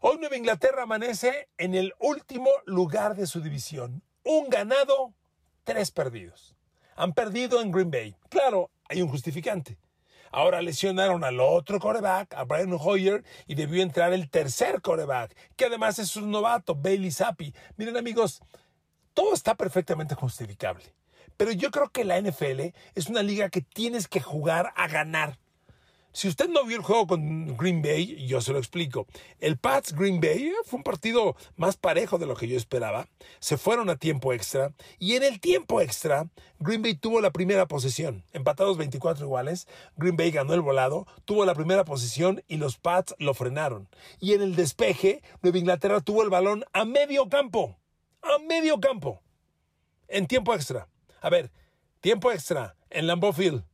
Hoy 0.00 0.18
Nueva 0.18 0.36
Inglaterra 0.36 0.82
amanece 0.82 1.48
en 1.56 1.74
el 1.74 1.94
último 1.98 2.50
lugar 2.66 3.16
de 3.16 3.26
su 3.26 3.40
división 3.40 4.02
un 4.24 4.48
ganado, 4.48 5.14
tres 5.62 5.90
perdidos. 5.90 6.54
Han 6.96 7.12
perdido 7.12 7.60
en 7.60 7.70
Green 7.70 7.90
Bay. 7.90 8.16
Claro, 8.28 8.70
hay 8.88 9.02
un 9.02 9.08
justificante. 9.08 9.78
Ahora 10.32 10.62
lesionaron 10.62 11.22
al 11.22 11.38
otro 11.38 11.78
coreback, 11.78 12.34
a 12.34 12.42
Brian 12.42 12.76
Hoyer, 12.80 13.22
y 13.46 13.54
debió 13.54 13.82
entrar 13.82 14.12
el 14.12 14.28
tercer 14.28 14.80
coreback, 14.80 15.36
que 15.54 15.66
además 15.66 16.00
es 16.00 16.16
un 16.16 16.32
novato, 16.32 16.74
Bailey 16.74 17.12
Zappi. 17.12 17.54
Miren 17.76 17.96
amigos, 17.96 18.42
todo 19.12 19.32
está 19.32 19.54
perfectamente 19.54 20.16
justificable. 20.16 20.84
Pero 21.36 21.52
yo 21.52 21.70
creo 21.70 21.90
que 21.90 22.04
la 22.04 22.20
NFL 22.20 22.74
es 22.94 23.08
una 23.08 23.22
liga 23.22 23.48
que 23.48 23.60
tienes 23.60 24.08
que 24.08 24.20
jugar 24.20 24.72
a 24.76 24.88
ganar. 24.88 25.38
Si 26.14 26.28
usted 26.28 26.48
no 26.48 26.64
vio 26.64 26.76
el 26.76 26.82
juego 26.84 27.08
con 27.08 27.56
Green 27.56 27.82
Bay, 27.82 28.24
yo 28.26 28.40
se 28.40 28.52
lo 28.52 28.58
explico. 28.58 29.08
El 29.40 29.58
Pats 29.58 29.92
Green 29.92 30.20
Bay 30.20 30.52
fue 30.64 30.78
un 30.78 30.84
partido 30.84 31.34
más 31.56 31.76
parejo 31.76 32.18
de 32.18 32.26
lo 32.26 32.36
que 32.36 32.46
yo 32.46 32.56
esperaba. 32.56 33.08
Se 33.40 33.58
fueron 33.58 33.90
a 33.90 33.96
tiempo 33.96 34.32
extra 34.32 34.72
y 35.00 35.16
en 35.16 35.24
el 35.24 35.40
tiempo 35.40 35.80
extra 35.80 36.28
Green 36.60 36.82
Bay 36.82 36.94
tuvo 36.94 37.20
la 37.20 37.32
primera 37.32 37.66
posesión. 37.66 38.22
Empatados 38.32 38.78
24 38.78 39.26
iguales, 39.26 39.66
Green 39.96 40.16
Bay 40.16 40.30
ganó 40.30 40.54
el 40.54 40.60
volado, 40.60 41.08
tuvo 41.24 41.44
la 41.44 41.54
primera 41.56 41.84
posición 41.84 42.44
y 42.46 42.58
los 42.58 42.78
Pats 42.78 43.16
lo 43.18 43.34
frenaron. 43.34 43.88
Y 44.20 44.34
en 44.34 44.42
el 44.42 44.54
despeje, 44.54 45.20
Nueva 45.42 45.58
Inglaterra 45.58 46.00
tuvo 46.00 46.22
el 46.22 46.30
balón 46.30 46.64
a 46.72 46.84
medio 46.84 47.28
campo 47.28 47.76
a 48.24 48.38
medio 48.38 48.80
campo 48.80 49.20
en 50.08 50.26
tiempo 50.26 50.54
extra. 50.54 50.88
A 51.20 51.28
ver, 51.28 51.50
tiempo 52.00 52.30
extra 52.30 52.76
en 52.90 53.06
Lambeau 53.06 53.32
Field. 53.32 53.64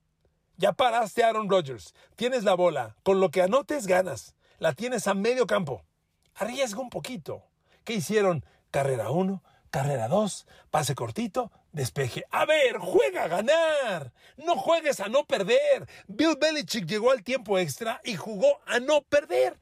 Ya 0.60 0.74
paraste 0.74 1.24
a 1.24 1.28
Aaron 1.28 1.48
Rodgers. 1.48 1.94
Tienes 2.16 2.44
la 2.44 2.52
bola. 2.52 2.94
Con 3.02 3.18
lo 3.18 3.30
que 3.30 3.40
anotes, 3.40 3.86
ganas. 3.86 4.34
La 4.58 4.74
tienes 4.74 5.06
a 5.06 5.14
medio 5.14 5.46
campo. 5.46 5.86
Arriesga 6.34 6.82
un 6.82 6.90
poquito. 6.90 7.46
¿Qué 7.82 7.94
hicieron? 7.94 8.44
Carrera 8.70 9.10
1, 9.10 9.42
carrera 9.70 10.08
2, 10.08 10.46
pase 10.70 10.94
cortito, 10.94 11.50
despeje. 11.72 12.26
A 12.30 12.44
ver, 12.44 12.76
juega 12.76 13.24
a 13.24 13.28
ganar. 13.28 14.12
No 14.36 14.54
juegues 14.54 15.00
a 15.00 15.08
no 15.08 15.24
perder. 15.24 15.88
Bill 16.08 16.36
Belichick 16.38 16.84
llegó 16.84 17.10
al 17.10 17.22
tiempo 17.22 17.58
extra 17.58 18.02
y 18.04 18.16
jugó 18.16 18.60
a 18.66 18.80
no 18.80 19.00
perder. 19.00 19.58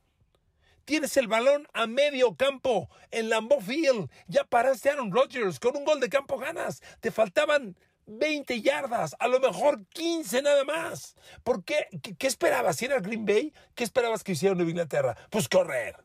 Tienes 0.85 1.17
el 1.17 1.29
balón 1.29 1.69
a 1.75 1.87
medio 1.87 2.35
campo 2.35 2.91
en 3.13 3.29
Lambeau 3.29 3.61
Field. 3.61 4.11
Ya 4.27 4.43
paraste 4.43 4.91
a 4.91 4.95
Aaron 4.95 5.13
Rodgers. 5.13 5.61
Con 5.61 5.77
un 5.77 5.85
gol 5.85 6.01
de 6.01 6.09
campo 6.09 6.39
ganas. 6.39 6.83
Te 6.99 7.13
faltaban 7.13 7.77
20 8.09 8.63
yardas, 8.63 9.15
a 9.19 9.29
lo 9.29 9.39
mejor 9.39 9.85
15 9.89 10.43
nada 10.43 10.65
más. 10.65 11.15
¿Por 11.45 11.63
qué? 11.63 11.87
¿Qué, 12.19 12.27
esperabas? 12.27 12.77
Si 12.77 12.87
era 12.87 13.01
Green 13.01 13.27
Bay, 13.27 13.53
¿qué 13.75 13.85
esperabas 13.85 14.25
que 14.25 14.33
hiciera 14.33 14.55
Nueva 14.55 14.71
Inglaterra? 14.71 15.17
Pues 15.31 15.49
correr. 15.49 15.97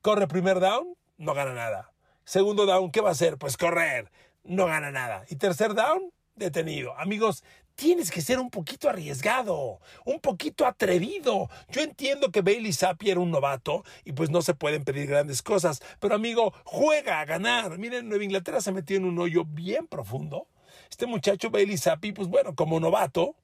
Corre 0.00 0.28
primer 0.28 0.60
down, 0.60 0.96
no 1.16 1.34
gana 1.34 1.52
nada. 1.52 1.92
Segundo 2.24 2.64
down, 2.64 2.92
¿qué 2.92 3.00
va 3.00 3.08
a 3.08 3.12
hacer? 3.12 3.38
Pues 3.38 3.56
correr, 3.56 4.10
no 4.44 4.66
gana 4.66 4.92
nada. 4.92 5.24
Y 5.28 5.36
tercer 5.36 5.74
down, 5.74 6.12
detenido. 6.36 6.96
Amigos, 6.96 7.42
tienes 7.74 8.12
que 8.12 8.22
ser 8.22 8.38
un 8.38 8.50
poquito 8.50 8.88
arriesgado, 8.88 9.80
un 10.04 10.20
poquito 10.20 10.64
atrevido. 10.64 11.50
Yo 11.70 11.80
entiendo 11.80 12.30
que 12.30 12.42
Bailey 12.42 12.72
Zappi 12.72 13.10
era 13.10 13.18
un 13.18 13.32
novato 13.32 13.84
y 14.04 14.12
pues 14.12 14.30
no 14.30 14.42
se 14.42 14.54
pueden 14.54 14.84
pedir 14.84 15.08
grandes 15.08 15.42
cosas, 15.42 15.82
pero 15.98 16.14
amigo, 16.14 16.54
juega 16.64 17.18
a 17.18 17.24
ganar. 17.24 17.78
Miren, 17.78 18.08
Nueva 18.08 18.24
Inglaterra 18.24 18.60
se 18.60 18.70
metió 18.70 18.96
en 18.96 19.04
un 19.04 19.18
hoyo 19.18 19.44
bien 19.44 19.88
profundo. 19.88 20.46
Este 20.90 21.06
muchacho 21.06 21.50
Bailey 21.50 21.78
Zappi, 21.78 22.12
pues 22.12 22.28
bueno, 22.28 22.54
como 22.54 22.80
novato, 22.80 23.36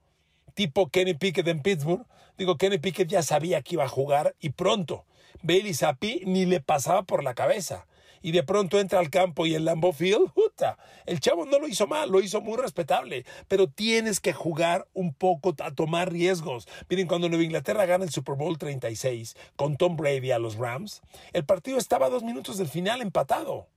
tipo 0.55 0.89
Kenny 0.89 1.15
Pickett 1.15 1.49
en 1.49 1.63
Pittsburgh, 1.63 2.07
digo, 2.39 2.57
Kenny 2.57 2.79
Pickett 2.79 3.09
ya 3.09 3.23
sabía 3.23 3.63
que 3.63 3.75
iba 3.75 3.85
a 3.85 3.89
jugar 3.89 4.35
y 4.41 4.51
pronto. 4.51 5.05
Bailey 5.43 5.75
Zappi 5.75 6.23
ni 6.25 6.47
le 6.47 6.61
pasaba 6.61 7.03
por 7.03 7.23
la 7.23 7.35
cabeza 7.35 7.87
y 8.25 8.33
de 8.33 8.43
pronto 8.43 8.81
entra 8.81 9.01
al 9.01 9.11
campo 9.11 9.45
y 9.45 9.55
el 9.55 9.67
Lambeau 9.67 9.93
Field, 9.93 10.33
puta, 10.33 10.79
el 11.05 11.21
chavo 11.21 11.45
no 11.45 11.59
lo 11.59 11.69
hizo 11.69 11.87
mal, 11.87 12.11
lo 12.11 12.23
hizo 12.23 12.41
muy 12.41 12.57
respetable, 12.57 13.27
pero 13.49 13.69
tienes 13.69 14.19
que 14.19 14.33
jugar 14.33 14.89
un 14.95 15.13
poco 15.13 15.55
a 15.63 15.73
tomar 15.73 16.11
riesgos. 16.11 16.67
Miren, 16.89 17.07
cuando 17.07 17.29
Nueva 17.29 17.45
Inglaterra 17.45 17.85
gana 17.85 18.05
el 18.05 18.11
Super 18.11 18.35
Bowl 18.35 18.57
36 18.57 19.37
con 19.57 19.77
Tom 19.77 19.97
Brady 19.99 20.31
a 20.31 20.39
los 20.39 20.57
Rams, 20.57 21.03
el 21.35 21.45
partido 21.45 21.77
estaba 21.77 22.07
a 22.07 22.09
dos 22.11 22.23
minutos 22.23 22.57
del 22.57 22.69
final 22.69 23.03
empatado. 23.03 23.69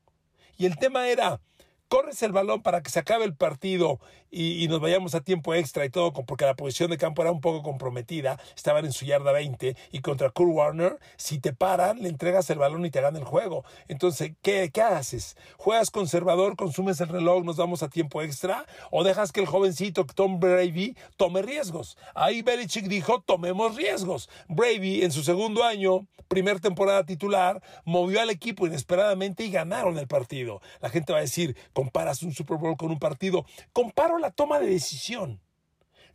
Y 0.57 0.65
el 0.65 0.77
tema 0.77 1.09
era, 1.09 1.41
corres 1.87 2.21
el 2.23 2.31
balón 2.31 2.61
para 2.61 2.81
que 2.81 2.89
se 2.89 2.99
acabe 2.99 3.25
el 3.25 3.35
partido 3.35 3.99
y, 4.29 4.67
nos 4.67 4.81
vayamos 4.81 5.15
a 5.15 5.21
tiempo 5.21 5.53
extra 5.53 5.85
y 5.85 5.89
todo, 5.89 6.11
porque 6.11 6.45
la 6.45 6.55
posición 6.55 6.89
de 6.89 6.97
campo 6.97 7.21
era 7.21 7.31
un 7.31 7.39
poco 7.39 7.63
comprometida, 7.63 8.37
estaban 8.55 8.85
en 8.85 8.91
su 8.91 9.05
yarda 9.05 9.31
20 9.31 9.75
y 9.91 9.99
contra 10.01 10.29
Kurt 10.29 10.51
Warner, 10.51 10.99
si 11.15 11.39
te 11.39 11.53
paran, 11.53 12.01
le 12.01 12.09
entregas 12.09 12.49
el 12.49 12.59
balón 12.59 12.85
y 12.85 12.91
te 12.91 13.01
gana 13.01 13.17
el 13.17 13.23
juego. 13.23 13.63
Entonces, 13.87 14.33
¿qué, 14.41 14.69
¿qué 14.73 14.81
haces? 14.81 15.37
¿Juegas 15.57 15.89
conservador, 15.89 16.57
consumes 16.57 16.99
el 16.99 17.07
reloj, 17.07 17.43
nos 17.43 17.55
vamos 17.55 17.83
a 17.83 17.89
tiempo 17.89 18.21
extra? 18.21 18.65
¿O 18.91 19.03
dejas 19.03 19.31
que 19.31 19.39
el 19.39 19.47
jovencito 19.47 20.05
Tom 20.05 20.39
Brady 20.39 20.95
tome 21.15 21.41
riesgos? 21.41 21.97
Ahí 22.13 22.41
Belichick 22.41 22.87
dijo, 22.87 23.21
tomemos 23.21 23.75
riesgos. 23.75 24.29
Brady 24.49 25.03
en 25.03 25.11
su 25.11 25.23
segundo 25.23 25.63
año, 25.63 26.05
primer 26.27 26.59
temporada 26.59 27.05
titular, 27.05 27.61
movió 27.85 28.21
al 28.21 28.29
equipo 28.29 28.67
inesperadamente 28.67 29.45
y 29.45 29.51
ganaron 29.51 29.97
el 29.97 30.07
partido. 30.07 30.61
La 30.81 30.89
gente 30.89 31.13
va 31.13 31.19
a 31.19 31.21
decir, 31.21 31.55
comparas 31.77 32.23
un 32.23 32.33
Super 32.33 32.57
Bowl 32.57 32.75
con 32.75 32.89
un 32.89 32.97
partido. 32.97 33.45
Comparo 33.71 34.17
la 34.17 34.31
toma 34.31 34.59
de 34.59 34.65
decisión. 34.65 35.39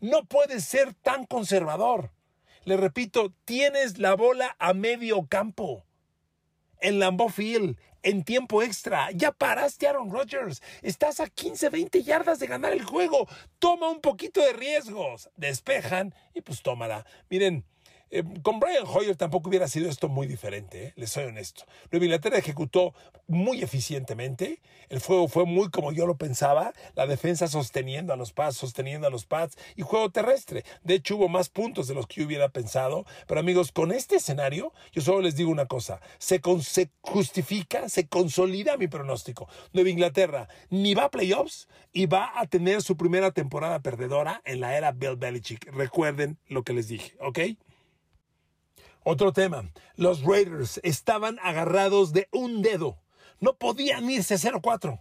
No 0.01 0.25
puedes 0.25 0.64
ser 0.64 0.92
tan 0.92 1.25
conservador. 1.25 2.11
Le 2.64 2.77
repito, 2.77 3.33
tienes 3.44 3.98
la 3.98 4.16
bola 4.16 4.57
a 4.59 4.75
medio 4.75 5.25
campo. 5.29 5.85
En 6.81 6.98
Lambeau 6.98 7.29
Field, 7.29 7.79
en 8.03 8.25
tiempo 8.25 8.61
extra. 8.61 9.12
Ya 9.12 9.31
paraste 9.31 9.87
Aaron 9.87 10.11
Rodgers. 10.11 10.64
Estás 10.83 11.20
a 11.20 11.29
15, 11.29 11.68
20 11.68 12.03
yardas 12.03 12.40
de 12.40 12.48
ganar 12.48 12.72
el 12.72 12.83
juego. 12.83 13.29
Toma 13.61 13.88
un 13.88 14.01
poquito 14.01 14.40
de 14.40 14.55
riesgos. 14.55 15.31
Despejan 15.37 16.12
y 16.35 16.40
pues 16.40 16.62
tómala. 16.62 17.07
Miren, 17.31 17.64
eh, 18.14 18.22
con 18.42 18.61
Brian 18.61 18.85
Hoyer 18.87 19.16
tampoco 19.16 19.48
hubiera 19.48 19.66
sido 19.68 19.88
esto 19.88 20.11
muy 20.11 20.27
diferente, 20.27 20.85
¿eh? 20.85 20.92
les 20.96 21.11
soy 21.11 21.25
honesto. 21.25 21.64
Nueva 21.90 22.05
Inglaterra 22.05 22.37
ejecutó 22.37 22.92
muy 23.27 23.62
eficientemente, 23.62 24.61
el 24.90 25.01
fuego 25.01 25.29
fue 25.29 25.46
muy 25.46 25.70
como 25.70 25.92
yo 25.92 26.05
lo 26.05 26.18
pensaba, 26.18 26.75
la 26.94 27.07
defensa 27.07 27.48
sosteniendo 27.48 28.12
a 28.12 28.16
los 28.16 28.35
pads, 28.35 28.59
sosteniendo 28.59 29.07
a 29.07 29.11
los 29.11 29.25
pads 29.25 29.57
y 29.77 29.83
juego 29.83 30.11
terrestre. 30.11 30.62
De 30.85 30.92
hecho 30.92 31.16
hubo 31.16 31.31
más 31.31 31.48
puntos 31.48 31.88
de 31.88 31.94
los 31.94 32.07
que 32.07 32.20
yo 32.20 32.27
hubiera 32.27 32.51
pensado, 32.51 33.07
pero 33.27 33.40
amigos, 33.40 33.72
con 33.72 33.92
este 33.92 34.16
escenario 34.16 34.75
yo 34.92 35.01
solo 35.01 35.22
les 35.22 35.35
digo 35.35 35.51
una 35.51 35.64
cosa, 35.64 36.03
se, 36.18 36.42
se 36.61 36.90
justifica, 37.01 37.88
se 37.88 38.09
consolida 38.09 38.77
mi 38.77 38.88
pronóstico. 38.88 39.48
Nueva 39.72 39.88
Inglaterra 39.88 40.48
ni 40.68 40.92
va 40.92 41.05
a 41.05 41.11
playoffs 41.11 41.66
y 41.94 42.05
va 42.05 42.31
a 42.38 42.46
tener 42.46 42.83
su 42.83 42.98
primera 42.98 43.31
temporada 43.31 43.81
perdedora 43.81 44.42
en 44.44 44.61
la 44.61 44.77
era 44.77 44.92
Bill 44.92 45.16
Belichick. 45.16 45.72
Recuerden 45.72 46.37
lo 46.48 46.62
que 46.62 46.75
les 46.75 46.88
dije, 46.88 47.16
¿ok? 47.18 47.38
Otro 49.04 49.32
tema, 49.32 49.70
los 49.96 50.22
Raiders 50.22 50.80
estaban 50.84 51.38
agarrados 51.42 52.12
de 52.12 52.28
un 52.30 52.62
dedo. 52.62 52.98
No 53.40 53.54
podían 53.54 54.08
irse 54.08 54.36
0-4 54.36 55.00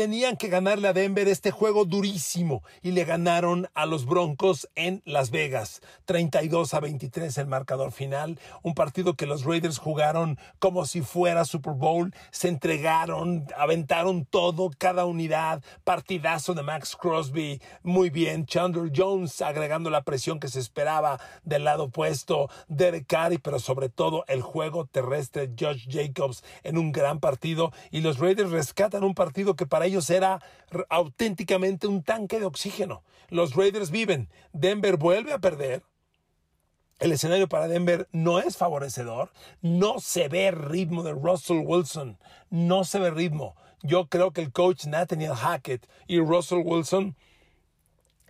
tenían 0.00 0.38
que 0.38 0.48
ganarle 0.48 0.88
a 0.88 0.94
Denver 0.94 1.28
este 1.28 1.50
juego 1.50 1.84
durísimo 1.84 2.62
y 2.80 2.92
le 2.92 3.04
ganaron 3.04 3.68
a 3.74 3.84
los 3.84 4.06
Broncos 4.06 4.66
en 4.74 5.02
Las 5.04 5.30
Vegas. 5.30 5.82
32 6.06 6.72
a 6.72 6.80
23 6.80 7.36
el 7.36 7.46
marcador 7.46 7.92
final. 7.92 8.40
Un 8.62 8.72
partido 8.72 9.12
que 9.12 9.26
los 9.26 9.44
Raiders 9.44 9.76
jugaron 9.76 10.38
como 10.58 10.86
si 10.86 11.02
fuera 11.02 11.44
Super 11.44 11.74
Bowl. 11.74 12.14
Se 12.30 12.48
entregaron, 12.48 13.44
aventaron 13.58 14.24
todo, 14.24 14.70
cada 14.78 15.04
unidad. 15.04 15.62
Partidazo 15.84 16.54
de 16.54 16.62
Max 16.62 16.96
Crosby. 16.96 17.60
Muy 17.82 18.08
bien. 18.08 18.46
Chandler 18.46 18.90
Jones 18.96 19.42
agregando 19.42 19.90
la 19.90 20.00
presión 20.00 20.40
que 20.40 20.48
se 20.48 20.60
esperaba 20.60 21.20
del 21.42 21.64
lado 21.64 21.84
opuesto. 21.84 22.48
Derek 22.68 23.06
Carey, 23.06 23.36
pero 23.36 23.58
sobre 23.58 23.90
todo 23.90 24.24
el 24.28 24.40
juego 24.40 24.86
terrestre. 24.86 25.50
Josh 25.60 25.86
Jacobs 25.90 26.42
en 26.62 26.78
un 26.78 26.90
gran 26.90 27.20
partido. 27.20 27.70
Y 27.90 28.00
los 28.00 28.18
Raiders 28.18 28.50
rescatan 28.50 29.04
un 29.04 29.14
partido 29.14 29.56
que 29.56 29.66
para 29.66 29.89
ellos 29.90 30.08
era 30.10 30.42
auténticamente 30.88 31.86
un 31.86 32.02
tanque 32.02 32.40
de 32.40 32.46
oxígeno. 32.46 33.02
Los 33.28 33.54
Raiders 33.54 33.90
viven, 33.90 34.28
Denver 34.52 34.96
vuelve 34.96 35.32
a 35.32 35.38
perder. 35.38 35.82
El 36.98 37.12
escenario 37.12 37.48
para 37.48 37.68
Denver 37.68 38.08
no 38.12 38.40
es 38.40 38.56
favorecedor, 38.56 39.32
no 39.62 40.00
se 40.00 40.28
ve 40.28 40.50
ritmo 40.50 41.02
de 41.02 41.12
Russell 41.12 41.62
Wilson, 41.64 42.18
no 42.50 42.84
se 42.84 42.98
ve 42.98 43.10
ritmo. 43.10 43.56
Yo 43.82 44.08
creo 44.08 44.32
que 44.32 44.42
el 44.42 44.52
coach 44.52 44.84
Nathaniel 44.84 45.34
Hackett 45.34 45.88
y 46.06 46.18
Russell 46.20 46.62
Wilson 46.62 47.16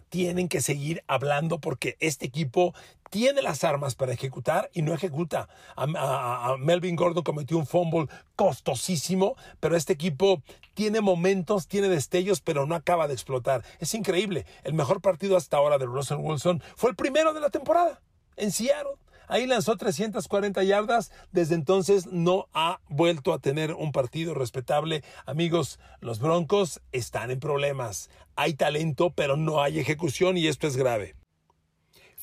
tienen 0.09 0.49
que 0.49 0.61
seguir 0.61 1.03
hablando 1.07 1.61
porque 1.61 1.97
este 2.01 2.27
equipo 2.27 2.75
tiene 3.11 3.43
las 3.43 3.65
armas 3.65 3.95
para 3.97 4.13
ejecutar 4.13 4.71
y 4.73 4.83
no 4.83 4.95
ejecuta. 4.95 5.49
A, 5.77 6.57
Melvin 6.59 6.97
Gordon 6.97 7.25
cometió 7.25 7.59
un 7.59 7.67
fumble 7.67 8.07
costosísimo, 8.37 9.37
pero 9.59 9.77
este 9.77 9.93
equipo 9.93 10.43
tiene 10.75 11.01
momentos, 11.01 11.67
tiene 11.67 11.89
destellos, 11.89 12.41
pero 12.41 12.65
no 12.65 12.75
acaba 12.75 13.09
de 13.09 13.15
explotar. 13.15 13.63
Es 13.81 13.95
increíble. 13.95 14.47
El 14.63 14.75
mejor 14.75 15.01
partido 15.01 15.37
hasta 15.37 15.59
ahora 15.59 15.77
de 15.77 15.87
Russell 15.87 16.19
Wilson 16.19 16.63
fue 16.77 16.91
el 16.91 16.97
primero 16.97 17.35
de 17.35 17.41
la 17.41 17.51
temporada 17.51 18.01
en 18.37 18.53
Seattle. 18.53 18.95
Ahí 19.27 19.47
lanzó 19.47 19.77
340 19.77 20.63
yardas. 20.65 21.13
Desde 21.31 21.55
entonces 21.55 22.07
no 22.07 22.49
ha 22.53 22.81
vuelto 22.89 23.33
a 23.33 23.39
tener 23.39 23.75
un 23.75 23.93
partido 23.93 24.35
respetable. 24.35 25.05
Amigos, 25.25 25.79
los 26.01 26.19
Broncos 26.19 26.81
están 26.91 27.31
en 27.31 27.39
problemas. 27.39 28.11
Hay 28.35 28.55
talento, 28.55 29.11
pero 29.11 29.37
no 29.37 29.63
hay 29.63 29.79
ejecución 29.79 30.37
y 30.37 30.49
esto 30.49 30.67
es 30.67 30.77
grave. 30.77 31.15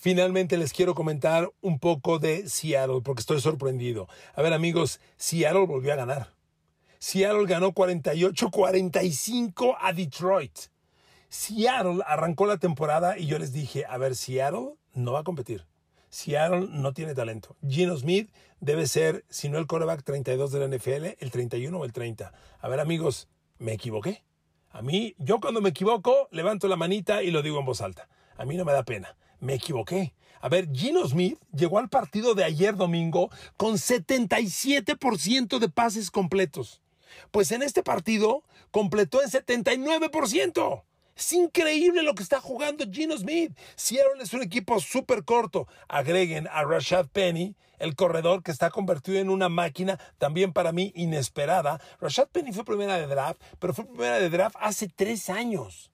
Finalmente 0.07 0.55
les 0.55 0.71
quiero 0.71 0.95
comentar 0.95 1.51
un 1.59 1.79
poco 1.79 2.17
de 2.17 2.47
Seattle 2.47 3.01
porque 3.03 3.19
estoy 3.19 3.41
sorprendido. 3.41 4.07
A 4.35 4.41
ver 4.41 4.53
amigos, 4.53 5.01
Seattle 5.17 5.65
volvió 5.65 5.91
a 5.91 5.97
ganar. 5.97 6.33
Seattle 6.97 7.45
ganó 7.45 7.73
48-45 7.73 9.75
a 9.77 9.91
Detroit. 9.91 10.57
Seattle 11.27 12.05
arrancó 12.07 12.45
la 12.45 12.55
temporada 12.55 13.17
y 13.17 13.25
yo 13.25 13.37
les 13.37 13.51
dije, 13.51 13.83
a 13.85 13.97
ver, 13.97 14.15
Seattle 14.15 14.75
no 14.93 15.11
va 15.11 15.19
a 15.19 15.23
competir. 15.25 15.65
Seattle 16.09 16.69
no 16.71 16.93
tiene 16.93 17.13
talento. 17.13 17.57
Gino 17.67 17.97
Smith 17.97 18.31
debe 18.61 18.87
ser, 18.87 19.25
si 19.27 19.49
no 19.49 19.57
el 19.57 19.67
coreback 19.67 20.05
32 20.05 20.53
de 20.53 20.65
la 20.65 20.73
NFL, 20.73 21.17
el 21.19 21.31
31 21.31 21.77
o 21.77 21.83
el 21.83 21.91
30. 21.91 22.31
A 22.61 22.67
ver, 22.69 22.79
amigos, 22.79 23.27
me 23.57 23.73
equivoqué. 23.73 24.23
A 24.69 24.81
mí, 24.81 25.15
yo 25.17 25.41
cuando 25.41 25.59
me 25.59 25.67
equivoco, 25.67 26.29
levanto 26.31 26.69
la 26.69 26.77
manita 26.77 27.23
y 27.23 27.31
lo 27.31 27.41
digo 27.41 27.59
en 27.59 27.65
voz 27.65 27.81
alta. 27.81 28.07
A 28.37 28.45
mí 28.45 28.55
no 28.55 28.63
me 28.63 28.71
da 28.71 28.83
pena. 28.83 29.17
Me 29.39 29.55
equivoqué. 29.55 30.13
A 30.39 30.49
ver, 30.49 30.69
Gino 30.71 31.05
Smith 31.07 31.39
llegó 31.51 31.79
al 31.79 31.89
partido 31.89 32.35
de 32.35 32.43
ayer 32.43 32.75
domingo 32.75 33.29
con 33.57 33.75
77% 33.75 35.59
de 35.59 35.69
pases 35.69 36.11
completos. 36.11 36.81
Pues 37.31 37.51
en 37.51 37.63
este 37.63 37.83
partido 37.83 38.43
completó 38.71 39.21
en 39.23 39.29
79%. 39.29 40.83
Es 41.15 41.33
increíble 41.33 42.03
lo 42.03 42.13
que 42.13 42.21
está 42.21 42.39
jugando 42.39 42.85
Gino 42.91 43.17
Smith. 43.17 43.57
Seattle 43.75 44.21
es 44.21 44.33
un 44.33 44.43
equipo 44.43 44.79
súper 44.79 45.23
corto. 45.23 45.67
Agreguen 45.87 46.47
a 46.51 46.63
Rashad 46.63 47.07
Penny, 47.07 47.55
el 47.79 47.95
corredor 47.95 48.43
que 48.43 48.51
está 48.51 48.69
convertido 48.69 49.17
en 49.17 49.31
una 49.31 49.49
máquina 49.49 49.99
también 50.19 50.53
para 50.53 50.71
mí 50.71 50.91
inesperada. 50.95 51.81
Rashad 51.99 52.27
Penny 52.27 52.51
fue 52.51 52.65
primera 52.65 52.97
de 52.97 53.07
draft, 53.07 53.41
pero 53.57 53.73
fue 53.73 53.85
primera 53.85 54.19
de 54.19 54.29
draft 54.29 54.55
hace 54.59 54.87
tres 54.87 55.31
años. 55.31 55.89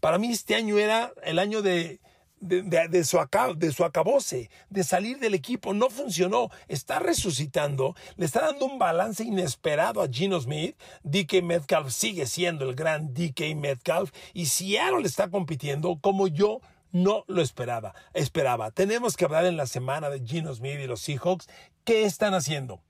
Para 0.00 0.18
mí 0.18 0.30
este 0.30 0.54
año 0.54 0.76
era 0.76 1.10
el 1.22 1.38
año 1.38 1.62
de 1.62 2.00
de, 2.40 3.04
su 3.04 3.18
de 3.56 3.72
su 3.72 3.84
acabose, 3.84 4.50
de 4.70 4.84
salir 4.84 5.18
del 5.18 5.34
equipo. 5.34 5.74
No 5.74 5.90
funcionó. 5.90 6.50
Está 6.68 6.98
resucitando. 6.98 7.94
Le 8.16 8.26
está 8.26 8.42
dando 8.42 8.66
un 8.66 8.78
balance 8.78 9.24
inesperado 9.24 10.02
a 10.02 10.08
Gino 10.08 10.40
Smith. 10.40 10.76
DK 11.02 11.42
Metcalf 11.42 11.92
sigue 11.92 12.26
siendo 12.26 12.68
el 12.68 12.74
gran 12.74 13.14
DK 13.14 13.54
Metcalf. 13.56 14.12
Y 14.32 14.46
Seattle 14.46 15.06
está 15.06 15.30
compitiendo 15.30 15.98
como 16.00 16.28
yo 16.28 16.60
no 16.92 17.24
lo 17.26 17.42
esperaba. 17.42 17.94
Esperaba. 18.14 18.70
Tenemos 18.70 19.16
que 19.16 19.24
hablar 19.24 19.44
en 19.46 19.56
la 19.56 19.66
semana 19.66 20.10
de 20.10 20.24
Gino 20.24 20.54
Smith 20.54 20.80
y 20.80 20.86
los 20.86 21.00
Seahawks. 21.00 21.48
¿Qué 21.84 22.04
están 22.04 22.34
haciendo? 22.34 22.80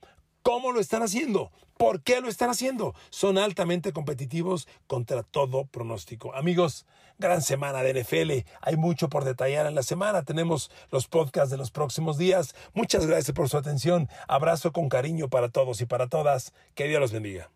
¿Cómo 0.43 0.71
lo 0.71 0.79
están 0.79 1.03
haciendo? 1.03 1.51
¿Por 1.77 2.03
qué 2.03 2.21
lo 2.21 2.29
están 2.29 2.51
haciendo? 2.51 2.95
Son 3.11 3.37
altamente 3.37 3.93
competitivos 3.93 4.69
contra 4.87 5.23
todo 5.25 5.67
pronóstico. 5.67 6.35
Amigos, 6.35 6.87
gran 7.19 7.43
semana 7.43 7.83
de 7.83 8.03
NFL. 8.03 8.49
Hay 8.61 8.77
mucho 8.77 9.09
por 9.09 9.25
detallar 9.25 9.67
en 9.67 9.75
la 9.75 9.83
semana. 9.83 10.23
Tenemos 10.23 10.71
los 10.91 11.09
podcasts 11.09 11.51
de 11.51 11.57
los 11.57 11.71
próximos 11.71 12.19
días. 12.19 12.55
Muchas 12.75 13.07
gracias 13.07 13.35
por 13.35 13.49
su 13.49 13.57
atención. 13.57 14.09
Abrazo 14.29 14.73
con 14.73 14.89
cariño 14.89 15.29
para 15.29 15.49
todos 15.49 15.81
y 15.81 15.87
para 15.87 16.09
todas. 16.09 16.53
Que 16.75 16.89
Dios 16.89 17.01
los 17.01 17.13
bendiga. 17.13 17.51